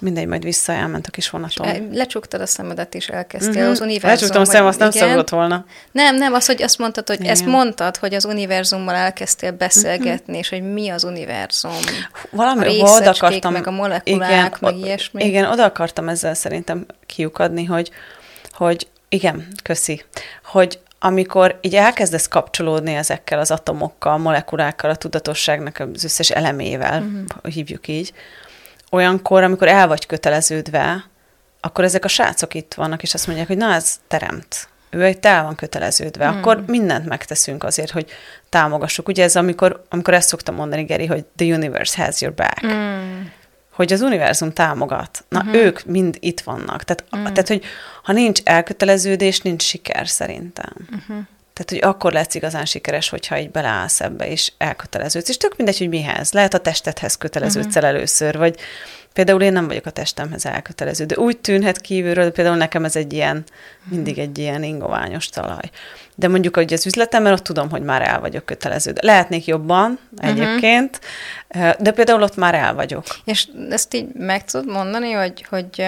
Mindegy, 0.00 0.26
majd 0.26 0.42
vissza 0.44 0.72
elment 0.72 1.06
a 1.06 1.10
kis 1.10 1.30
vonatom. 1.30 1.68
E, 1.68 1.80
Lecsuktad 1.92 2.40
a 2.40 2.46
szemedet, 2.46 2.94
és 2.94 3.08
elkezdtél 3.08 3.62
mm-hmm. 3.62 3.70
az 3.70 3.80
univerzum. 3.80 4.10
Lecsuktam 4.10 4.42
a 4.42 4.44
szemem, 4.44 4.66
azt 4.66 4.78
nem 4.78 4.88
igen. 4.88 5.02
szabadott 5.02 5.28
volna. 5.28 5.64
Nem, 5.92 6.16
nem, 6.16 6.32
az, 6.32 6.46
hogy 6.46 6.62
azt 6.62 6.78
mondtad, 6.78 7.06
hogy 7.06 7.20
Igen. 7.20 7.30
ezt 7.30 7.46
mondtad, 7.46 7.96
hogy 7.96 8.14
az 8.14 8.24
univerzummal 8.24 8.94
elkezdtél 8.94 9.52
beszélgetni, 9.52 10.32
mm-hmm. 10.32 10.40
és 10.40 10.48
hogy 10.48 10.72
mi 10.72 10.88
az 10.88 11.04
univerzum. 11.04 11.72
Valami 12.30 12.80
a 12.80 12.84
oda 12.84 13.10
akartam, 13.10 13.52
meg 13.52 13.66
a 13.66 13.70
molekulák, 13.70 14.60
meg 14.60 14.74
o- 14.74 14.84
ilyesmi. 14.84 15.24
Igen, 15.24 15.44
oda 15.44 15.64
akartam 15.64 16.08
ezzel 16.08 16.34
szerintem 16.34 16.86
kiukadni, 17.06 17.64
hogy, 17.64 17.90
hogy 18.52 18.86
igen, 19.08 19.46
köszi, 19.62 20.04
hogy 20.44 20.78
amikor 20.98 21.58
így 21.60 21.74
elkezdesz 21.74 22.28
kapcsolódni 22.28 22.94
ezekkel 22.94 23.38
az 23.38 23.50
atomokkal, 23.50 24.18
molekulákkal, 24.18 24.90
a 24.90 24.96
tudatosságnak 24.96 25.78
az 25.94 26.04
összes 26.04 26.30
elemével, 26.30 27.00
Mhm. 27.00 27.20
uh-huh. 27.36 27.52
hívjuk 27.52 27.88
így, 27.88 28.12
olyankor, 28.94 29.42
amikor 29.42 29.68
el 29.68 29.88
vagy 29.88 30.06
köteleződve, 30.06 31.04
akkor 31.60 31.84
ezek 31.84 32.04
a 32.04 32.08
srácok 32.08 32.54
itt 32.54 32.74
vannak, 32.74 33.02
és 33.02 33.14
azt 33.14 33.26
mondják, 33.26 33.48
hogy 33.48 33.56
na, 33.56 33.74
ez 33.74 33.96
teremt. 34.08 34.68
Ő 34.90 35.04
egy 35.04 35.18
el 35.20 35.42
van 35.42 35.54
köteleződve. 35.54 36.26
Mhm. 36.26 36.34
Mm. 36.34 36.38
Akkor 36.38 36.64
mindent 36.66 37.06
megteszünk 37.06 37.64
azért, 37.64 37.90
hogy 37.90 38.10
támogassuk. 38.48 39.08
Ugye 39.08 39.22
ez, 39.22 39.36
amikor, 39.36 39.84
amikor 39.88 40.14
ezt 40.14 40.28
szoktam 40.28 40.54
mondani, 40.54 40.82
Geri, 40.82 41.06
hogy 41.06 41.24
the 41.36 41.54
universe 41.54 42.04
has 42.04 42.20
your 42.20 42.34
back. 42.34 42.66
Mm. 42.66 43.22
Hogy 43.72 43.92
az 43.92 44.00
univerzum 44.00 44.52
támogat. 44.52 45.24
Na, 45.28 45.38
uh-huh. 45.38 45.54
ők 45.54 45.84
mind 45.84 46.16
itt 46.20 46.40
vannak. 46.40 46.82
Tehát, 46.82 47.04
mm. 47.16 47.22
tehát, 47.22 47.48
hogy 47.48 47.64
ha 48.02 48.12
nincs 48.12 48.40
elköteleződés, 48.44 49.40
nincs 49.40 49.62
siker 49.62 50.08
szerintem. 50.08 50.72
Uh-huh. 50.90 51.26
Tehát, 51.54 51.70
hogy 51.70 51.90
akkor 51.90 52.12
lesz 52.12 52.34
igazán 52.34 52.64
sikeres, 52.64 53.08
hogyha 53.08 53.38
így 53.38 53.50
beleállsz 53.50 54.00
ebbe, 54.00 54.28
és 54.28 54.52
elköteleződsz. 54.58 55.28
És 55.28 55.36
tök 55.36 55.56
mindegy, 55.56 55.78
hogy 55.78 55.88
mihez. 55.88 56.32
Lehet 56.32 56.54
a 56.54 56.58
testedhez 56.58 57.16
köteleződsz 57.16 57.66
Mhm. 57.66 57.76
uh-huh. 57.76 57.90
el 57.90 57.94
először, 57.96 58.38
vagy 58.38 58.58
például 59.12 59.42
én 59.42 59.52
nem 59.52 59.66
vagyok 59.66 59.86
a 59.86 59.90
testemhez 59.90 60.46
elkötelező, 60.46 61.04
de 61.04 61.16
úgy 61.18 61.38
tűnhet 61.38 61.80
kívülről, 61.80 62.24
de 62.24 62.30
például 62.30 62.56
nekem 62.56 62.84
ez 62.84 62.96
egy 62.96 63.12
ilyen, 63.12 63.44
mindig 63.84 64.18
egy 64.18 64.38
ilyen 64.38 64.62
ingoványos 64.62 65.28
talaj. 65.28 65.70
De 66.14 66.28
mondjuk, 66.28 66.56
hogy 66.56 66.72
az 66.72 66.86
üzletemben 66.86 67.32
ott 67.32 67.42
tudom, 67.42 67.70
hogy 67.70 67.82
már 67.82 68.02
el 68.02 68.20
vagyok 68.20 68.44
kötelező. 68.44 68.92
Lehetnék 69.00 69.44
jobban 69.44 69.98
egyébként, 70.18 71.00
uh-huh. 71.54 71.74
de 71.80 71.90
például 71.90 72.22
ott 72.22 72.36
már 72.36 72.54
el 72.54 72.74
vagyok. 72.74 73.04
És 73.24 73.48
ezt 73.70 73.94
így 73.94 74.06
meg 74.14 74.44
tudod 74.44 74.66
mondani, 74.66 75.10
hogy, 75.12 75.46
hogy 75.48 75.86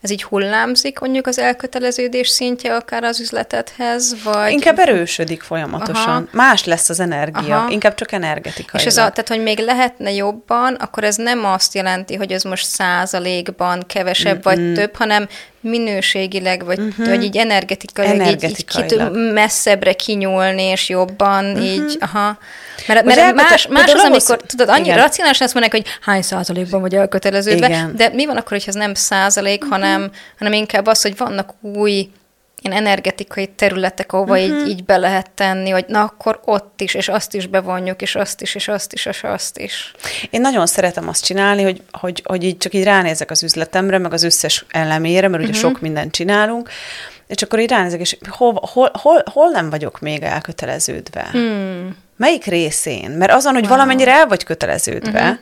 ez 0.00 0.10
így 0.10 0.22
hullámzik 0.22 0.98
mondjuk 0.98 1.26
az 1.26 1.38
elköteleződés 1.38 2.28
szintje 2.28 2.74
akár 2.74 3.04
az 3.04 3.20
üzletedhez, 3.20 4.22
vagy... 4.24 4.52
Inkább 4.52 4.78
erősödik 4.78 5.42
folyamatosan. 5.42 6.08
Aha. 6.08 6.24
Más 6.30 6.64
lesz 6.64 6.88
az 6.88 7.00
energia, 7.00 7.56
Aha. 7.56 7.70
inkább 7.70 7.94
csak 7.94 8.12
energetikai. 8.12 8.80
És 8.80 8.86
ez 8.86 8.96
a, 8.96 9.00
tehát, 9.00 9.28
hogy 9.28 9.42
még 9.42 9.58
lehetne 9.58 10.12
jobban, 10.12 10.74
akkor 10.74 11.04
ez 11.04 11.16
nem 11.16 11.44
azt 11.44 11.74
jelenti, 11.74 12.14
hogy 12.14 12.32
ez 12.32 12.42
most 12.42 12.66
százalékban 12.66 13.84
kevesebb 13.86 14.36
mm 14.36 14.40
vagy 14.42 14.72
több, 14.72 14.96
hanem 14.96 15.28
minőségileg, 15.60 16.64
vagy, 16.64 16.78
uh-huh. 16.78 17.08
vagy 17.08 17.22
így 17.22 17.36
energetikailag, 17.36 18.26
így, 18.26 18.44
így 18.44 18.64
ki 18.64 18.96
messzebbre 19.32 19.92
kinyúlni, 19.92 20.62
és 20.62 20.88
jobban, 20.88 21.44
uh-huh. 21.44 21.64
így, 21.64 21.96
aha. 22.00 22.38
Mert, 22.86 23.04
mert 23.04 23.34
más, 23.34 23.66
más 23.66 23.92
az, 23.92 24.00
amikor, 24.00 24.40
tudod, 24.46 24.68
annyira 24.68 24.84
igen. 24.84 24.98
racionális 24.98 25.40
azt 25.40 25.54
mondják, 25.54 25.82
hogy 25.82 25.92
hány 26.00 26.22
százalékban 26.22 26.80
vagy 26.80 26.94
elköteleződve, 26.94 27.66
igen. 27.66 27.92
de 27.96 28.08
mi 28.08 28.26
van 28.26 28.36
akkor, 28.36 28.50
hogyha 28.50 28.68
ez 28.68 28.74
nem 28.74 28.94
százalék, 28.94 29.64
hanem, 29.64 30.10
hanem 30.38 30.52
inkább 30.52 30.86
az, 30.86 31.02
hogy 31.02 31.16
vannak 31.16 31.54
új 31.60 32.10
ilyen 32.62 32.76
energetikai 32.76 33.46
területek, 33.46 34.12
ahova 34.12 34.38
uh-huh. 34.38 34.60
így, 34.60 34.68
így 34.68 34.84
be 34.84 34.96
lehet 34.96 35.30
tenni, 35.30 35.70
hogy 35.70 35.84
na 35.88 36.02
akkor 36.02 36.40
ott 36.44 36.80
is, 36.80 36.94
és 36.94 37.08
azt 37.08 37.34
is 37.34 37.46
bevonjuk, 37.46 38.02
és 38.02 38.14
azt 38.14 38.42
is, 38.42 38.54
és 38.54 38.68
azt 38.68 38.92
is, 38.92 39.06
és 39.06 39.22
azt 39.22 39.58
is. 39.58 39.94
Én 40.30 40.40
nagyon 40.40 40.66
szeretem 40.66 41.08
azt 41.08 41.24
csinálni, 41.24 41.62
hogy, 41.62 41.82
hogy, 41.90 42.22
hogy 42.24 42.44
így 42.44 42.56
csak 42.56 42.74
így 42.74 42.84
ránézek 42.84 43.30
az 43.30 43.42
üzletemre, 43.42 43.98
meg 43.98 44.12
az 44.12 44.22
összes 44.22 44.64
elemére, 44.70 45.28
mert 45.28 45.42
ugye 45.42 45.52
uh-huh. 45.52 45.70
sok 45.70 45.80
mindent 45.80 46.12
csinálunk, 46.12 46.70
és 47.26 47.42
akkor 47.42 47.58
így 47.58 47.70
ránézek, 47.70 48.00
és 48.00 48.16
hol, 48.28 48.62
hol, 48.72 48.90
hol, 49.00 49.22
hol 49.32 49.48
nem 49.48 49.70
vagyok 49.70 50.00
még 50.00 50.22
elköteleződve? 50.22 51.28
Hmm. 51.30 51.96
Melyik 52.16 52.44
részén? 52.44 53.10
Mert 53.10 53.32
azon, 53.32 53.52
hogy 53.52 53.62
wow. 53.62 53.70
valamennyire 53.70 54.12
el 54.12 54.26
vagy 54.26 54.44
köteleződve, 54.44 55.20
uh-huh 55.20 55.38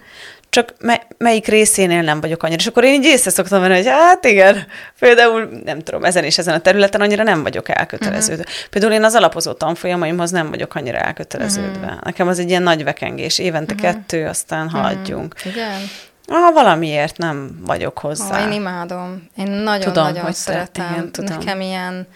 csak 0.54 0.74
me- 0.80 1.06
melyik 1.18 1.46
részénél 1.46 2.02
nem 2.02 2.20
vagyok 2.20 2.42
annyira. 2.42 2.60
És 2.60 2.66
akkor 2.66 2.84
én 2.84 2.92
így 2.92 3.04
észre 3.04 3.30
szoktam 3.30 3.60
venni, 3.60 3.74
hogy 3.74 3.86
hát 3.86 4.24
igen, 4.24 4.66
például 4.98 5.48
nem 5.64 5.80
tudom, 5.80 6.04
ezen 6.04 6.24
és 6.24 6.38
ezen 6.38 6.54
a 6.54 6.60
területen 6.60 7.00
annyira 7.00 7.22
nem 7.22 7.42
vagyok 7.42 7.68
elköteleződve. 7.68 8.42
Uh-huh. 8.42 8.68
Például 8.70 8.92
én 8.92 9.04
az 9.04 9.14
alapozó 9.14 9.52
tanfolyamaimhoz 9.52 10.30
nem 10.30 10.50
vagyok 10.50 10.74
annyira 10.74 10.98
elköteleződve. 10.98 11.86
Uh-huh. 11.86 12.02
Nekem 12.02 12.28
az 12.28 12.38
egy 12.38 12.48
ilyen 12.48 12.62
nagy 12.62 12.84
vekengés, 12.84 13.38
évente 13.38 13.74
uh-huh. 13.74 13.90
kettő, 13.90 14.26
aztán 14.26 14.66
uh-huh. 14.66 14.80
haladjunk. 14.80 15.34
Igen. 15.44 15.80
Ah, 16.26 16.52
valamiért 16.52 17.16
nem 17.16 17.60
vagyok 17.66 17.98
hozzá. 17.98 18.40
Oh, 18.40 18.46
én 18.46 18.52
imádom. 18.52 19.28
Én 19.36 19.50
nagyon-nagyon 19.50 20.32
szeretem. 20.32 20.90
Igen, 20.92 21.12
tudom. 21.12 21.38
Nekem 21.38 21.60
ilyen 21.60 22.06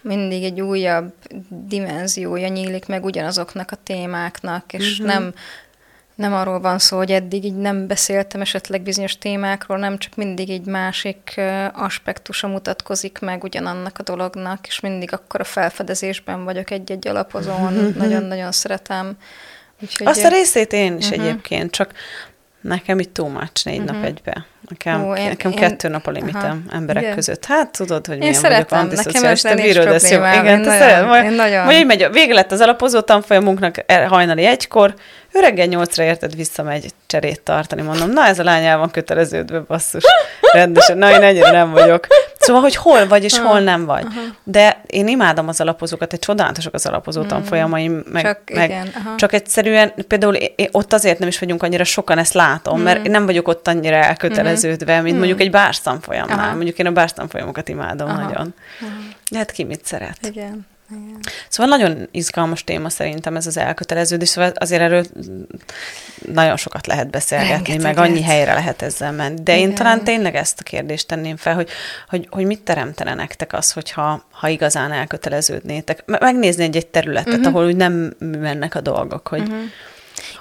mindig 0.00 0.44
egy 0.44 0.60
újabb 0.60 1.12
dimenziója 1.48 2.48
nyílik 2.48 2.86
meg 2.86 3.04
ugyanazoknak 3.04 3.70
a 3.70 3.76
témáknak, 3.84 4.72
és 4.72 4.92
uh-huh. 4.92 5.14
nem 5.14 5.32
nem 6.16 6.34
arról 6.34 6.60
van 6.60 6.78
szó, 6.78 6.96
hogy 6.96 7.10
eddig 7.12 7.44
így 7.44 7.56
nem 7.56 7.86
beszéltem 7.86 8.40
esetleg 8.40 8.82
bizonyos 8.82 9.18
témákról, 9.18 9.78
nem 9.78 9.98
csak 9.98 10.14
mindig 10.14 10.50
egy 10.50 10.64
másik 10.64 11.40
aspektusa 11.72 12.48
mutatkozik 12.48 13.18
meg 13.18 13.42
ugyanannak 13.44 13.98
a 13.98 14.02
dolognak, 14.02 14.66
és 14.66 14.80
mindig 14.80 15.12
akkor 15.12 15.40
a 15.40 15.44
felfedezésben 15.44 16.44
vagyok 16.44 16.70
egy-egy 16.70 17.08
alapozón, 17.08 17.72
nagyon-nagyon 17.98 18.52
szeretem. 18.52 19.16
Úgyhogy, 19.82 20.06
Azt 20.06 20.24
a 20.24 20.28
részét 20.28 20.72
én 20.72 20.96
is 20.96 21.08
uh-huh. 21.08 21.24
egyébként, 21.24 21.70
csak 21.70 21.92
nekem 22.66 22.98
itt 22.98 23.14
too 23.14 23.28
much 23.28 23.64
négy 23.64 23.78
uh-huh. 23.78 23.94
nap 23.94 24.04
egybe. 24.04 24.46
Nekem, 24.68 25.08
Ó, 25.08 25.14
én, 25.14 25.28
nekem 25.28 25.50
én, 25.50 25.56
kettő 25.56 25.88
nap 25.88 26.06
a 26.06 26.10
limitem 26.10 26.64
aha, 26.66 26.76
emberek 26.76 27.02
igen. 27.02 27.14
között. 27.14 27.44
Hát 27.44 27.72
tudod, 27.72 28.06
hogy 28.06 28.14
én 28.14 28.20
milyen 28.20 28.34
szeretem, 28.34 28.66
vagyok 28.68 28.98
antiszociális, 28.98 29.40
te 29.40 29.54
bírod 29.54 29.86
ezt 29.86 30.10
jó. 30.10 30.18
Igen, 30.18 30.62
te 30.62 30.78
szeret, 30.78 31.06
majd, 31.06 31.34
nagyon... 31.34 31.64
majd 31.64 31.78
így 31.78 31.86
megy, 31.86 32.08
vége 32.12 32.34
lett 32.34 32.52
az 32.52 32.60
alapozó 32.60 33.00
tanfolyamunknak 33.00 33.82
e- 33.86 34.06
hajnali 34.06 34.44
egykor, 34.44 34.94
ő 35.32 35.40
reggel 35.40 35.66
nyolcra 35.66 36.02
érted 36.02 36.36
visszamegy 36.36 36.90
cserét 37.06 37.40
tartani, 37.40 37.82
mondom, 37.82 38.10
na 38.10 38.26
ez 38.26 38.38
a 38.38 38.44
lány 38.44 38.64
el 38.64 38.78
van 38.78 38.90
köteleződve, 38.90 39.58
basszus, 39.60 40.04
rendesen, 40.52 40.98
na 40.98 41.10
én 41.10 41.22
ennyire 41.22 41.50
nem 41.50 41.70
vagyok. 41.70 42.06
Szóval, 42.38 42.62
hogy 42.62 42.76
hol 42.76 43.06
vagy 43.06 43.24
és 43.24 43.38
hol 43.38 43.60
nem 43.60 43.84
vagy. 43.84 44.04
Aha. 44.04 44.20
De 44.44 44.80
én 44.86 45.08
imádom 45.08 45.48
az 45.48 45.60
alapozókat, 45.60 46.12
egy 46.12 46.18
csodálatosok 46.18 46.74
az 46.74 46.86
alapozó 46.86 47.22
mm. 47.22 47.26
tanfolyamaim, 47.26 48.02
meg, 48.12 48.24
csak, 48.24 48.40
meg 48.54 48.70
igen, 48.70 48.92
csak 49.16 49.32
egyszerűen, 49.32 49.92
például 50.08 50.34
én, 50.34 50.68
ott 50.72 50.92
azért 50.92 51.18
nem 51.18 51.28
is 51.28 51.38
vagyunk 51.38 51.62
annyira 51.62 51.84
sokan, 51.84 52.18
ezt 52.18 52.32
látom, 52.32 52.80
mm. 52.80 52.82
mert 52.82 53.04
én 53.04 53.10
nem 53.10 53.26
vagyok 53.26 53.48
ott 53.48 53.68
annyira 53.68 53.96
elköteleződve, 53.96 55.00
mint 55.00 55.14
mm. 55.14 55.18
mondjuk 55.18 55.40
egy 55.40 55.50
bárs 55.50 55.80
tanfolyamnál. 55.80 56.54
Mondjuk 56.54 56.78
én 56.78 56.86
a 56.86 56.92
bárs 56.92 57.12
tanfolyamokat 57.12 57.68
imádom 57.68 58.08
aha. 58.08 58.22
nagyon. 58.22 58.54
Aha. 58.80 58.90
De 59.30 59.38
hát 59.38 59.50
ki 59.50 59.64
mit 59.64 59.84
szeret. 59.84 60.18
Igen. 60.22 60.66
Igen. 60.90 61.20
Szóval 61.48 61.78
nagyon 61.78 62.08
izgalmas 62.10 62.64
téma 62.64 62.88
szerintem 62.88 63.36
ez 63.36 63.46
az 63.46 63.56
elköteleződés, 63.56 64.28
szóval 64.28 64.52
azért 64.54 64.82
erről 64.82 65.04
nagyon 66.32 66.56
sokat 66.56 66.86
lehet 66.86 67.10
beszélgetni, 67.10 67.52
Rengeteget. 67.52 67.82
meg 67.82 67.98
annyi 67.98 68.22
helyre 68.22 68.54
lehet 68.54 68.82
ezzel 68.82 69.12
menni. 69.12 69.42
De 69.42 69.56
Igen. 69.56 69.68
én 69.68 69.74
talán 69.74 70.04
tényleg 70.04 70.34
ezt 70.34 70.60
a 70.60 70.62
kérdést 70.62 71.06
tenném 71.06 71.36
fel, 71.36 71.54
hogy, 71.54 71.68
hogy, 72.08 72.26
hogy 72.30 72.44
mit 72.44 72.62
teremtene 72.62 73.14
nektek 73.14 73.52
az, 73.52 73.72
hogyha 73.72 74.26
ha 74.30 74.48
igazán 74.48 74.92
elköteleződnétek. 74.92 76.02
Megnézni 76.06 76.62
egy-egy 76.64 76.86
területet, 76.86 77.34
uh-huh. 77.34 77.46
ahol 77.46 77.66
úgy 77.66 77.76
nem 77.76 78.14
mennek 78.18 78.74
a 78.74 78.80
dolgok, 78.80 79.28
hogy, 79.28 79.40
uh-huh 79.40 79.64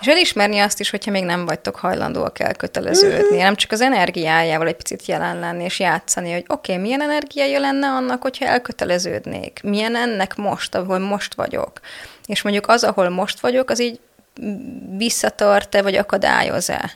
és 0.01 0.07
elismerni 0.07 0.59
azt 0.59 0.79
is, 0.79 0.89
hogyha 0.89 1.11
még 1.11 1.23
nem 1.23 1.45
vagytok 1.45 1.75
hajlandóak 1.75 2.39
elköteleződni, 2.39 3.37
nem 3.37 3.55
csak 3.55 3.71
az 3.71 3.81
energiájával 3.81 4.67
egy 4.67 4.75
picit 4.75 5.05
jelen 5.05 5.39
lenni 5.39 5.63
és 5.63 5.79
játszani, 5.79 6.31
hogy 6.31 6.45
oké, 6.47 6.71
okay, 6.71 6.83
milyen 6.83 7.01
energiája 7.01 7.59
lenne 7.59 7.87
annak, 7.87 8.21
hogyha 8.21 8.45
elköteleződnék? 8.45 9.59
Milyen 9.63 9.95
ennek 9.95 10.35
most, 10.35 10.75
ahol 10.75 10.99
most 10.99 11.33
vagyok? 11.33 11.79
És 12.25 12.41
mondjuk 12.41 12.67
az, 12.67 12.83
ahol 12.83 13.09
most 13.09 13.39
vagyok, 13.39 13.69
az 13.69 13.81
így 13.81 13.99
visszatart-e, 14.97 15.81
vagy 15.81 15.95
akadályoz-e? 15.95 16.91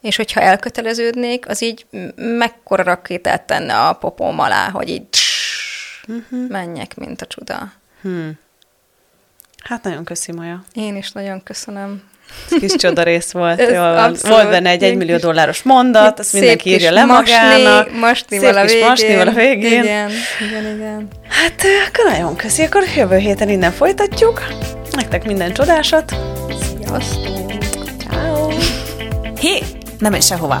És 0.00 0.16
hogyha 0.16 0.40
elköteleződnék, 0.40 1.48
az 1.48 1.62
így 1.62 1.86
mekkora 2.16 2.82
rakétát 2.82 3.42
tenne 3.42 3.74
a 3.86 3.92
popóm 3.92 4.38
alá, 4.38 4.70
hogy 4.70 4.88
így 4.88 5.08
uh-huh. 6.08 6.48
menjek, 6.48 6.96
mint 6.96 7.22
a 7.22 7.26
csuda. 7.26 7.72
Hmm. 8.00 8.38
Hát 9.64 9.82
nagyon 9.82 10.04
köszi, 10.04 10.32
Maja. 10.32 10.64
Én 10.72 10.96
is 10.96 11.12
nagyon 11.12 11.42
köszönöm. 11.42 12.02
Kis 12.60 12.72
csoda 12.74 13.02
rész 13.02 13.30
volt. 13.30 13.70
Jól, 13.72 14.14
volt 14.22 14.48
benne 14.50 14.70
egy 14.70 14.82
egymillió 14.82 15.16
dolláros 15.16 15.62
mondat, 15.62 16.18
azt 16.18 16.32
mindenki 16.32 16.70
írja 16.70 16.90
le 16.90 17.04
magának. 17.04 17.92
Masnival 18.00 18.56
a 18.56 18.64
végén. 18.64 18.86
Masnival 18.86 19.28
a 19.28 19.32
végén. 19.32 19.82
Igen, 19.82 20.10
igen, 20.48 20.74
igen. 20.74 21.08
Hát 21.28 21.62
akkor 21.88 22.10
nagyon 22.10 22.36
köszi, 22.36 22.62
akkor 22.62 22.84
jövő 22.96 23.16
héten 23.16 23.48
innen 23.48 23.72
folytatjuk. 23.72 24.42
Nektek 24.90 25.24
minden 25.24 25.52
csodásat. 25.52 26.14
Sziasztok! 26.78 27.52
Ciao. 28.10 28.48
Hé, 29.40 29.62
nem 29.98 30.10
menj 30.10 30.22
sehová! 30.22 30.60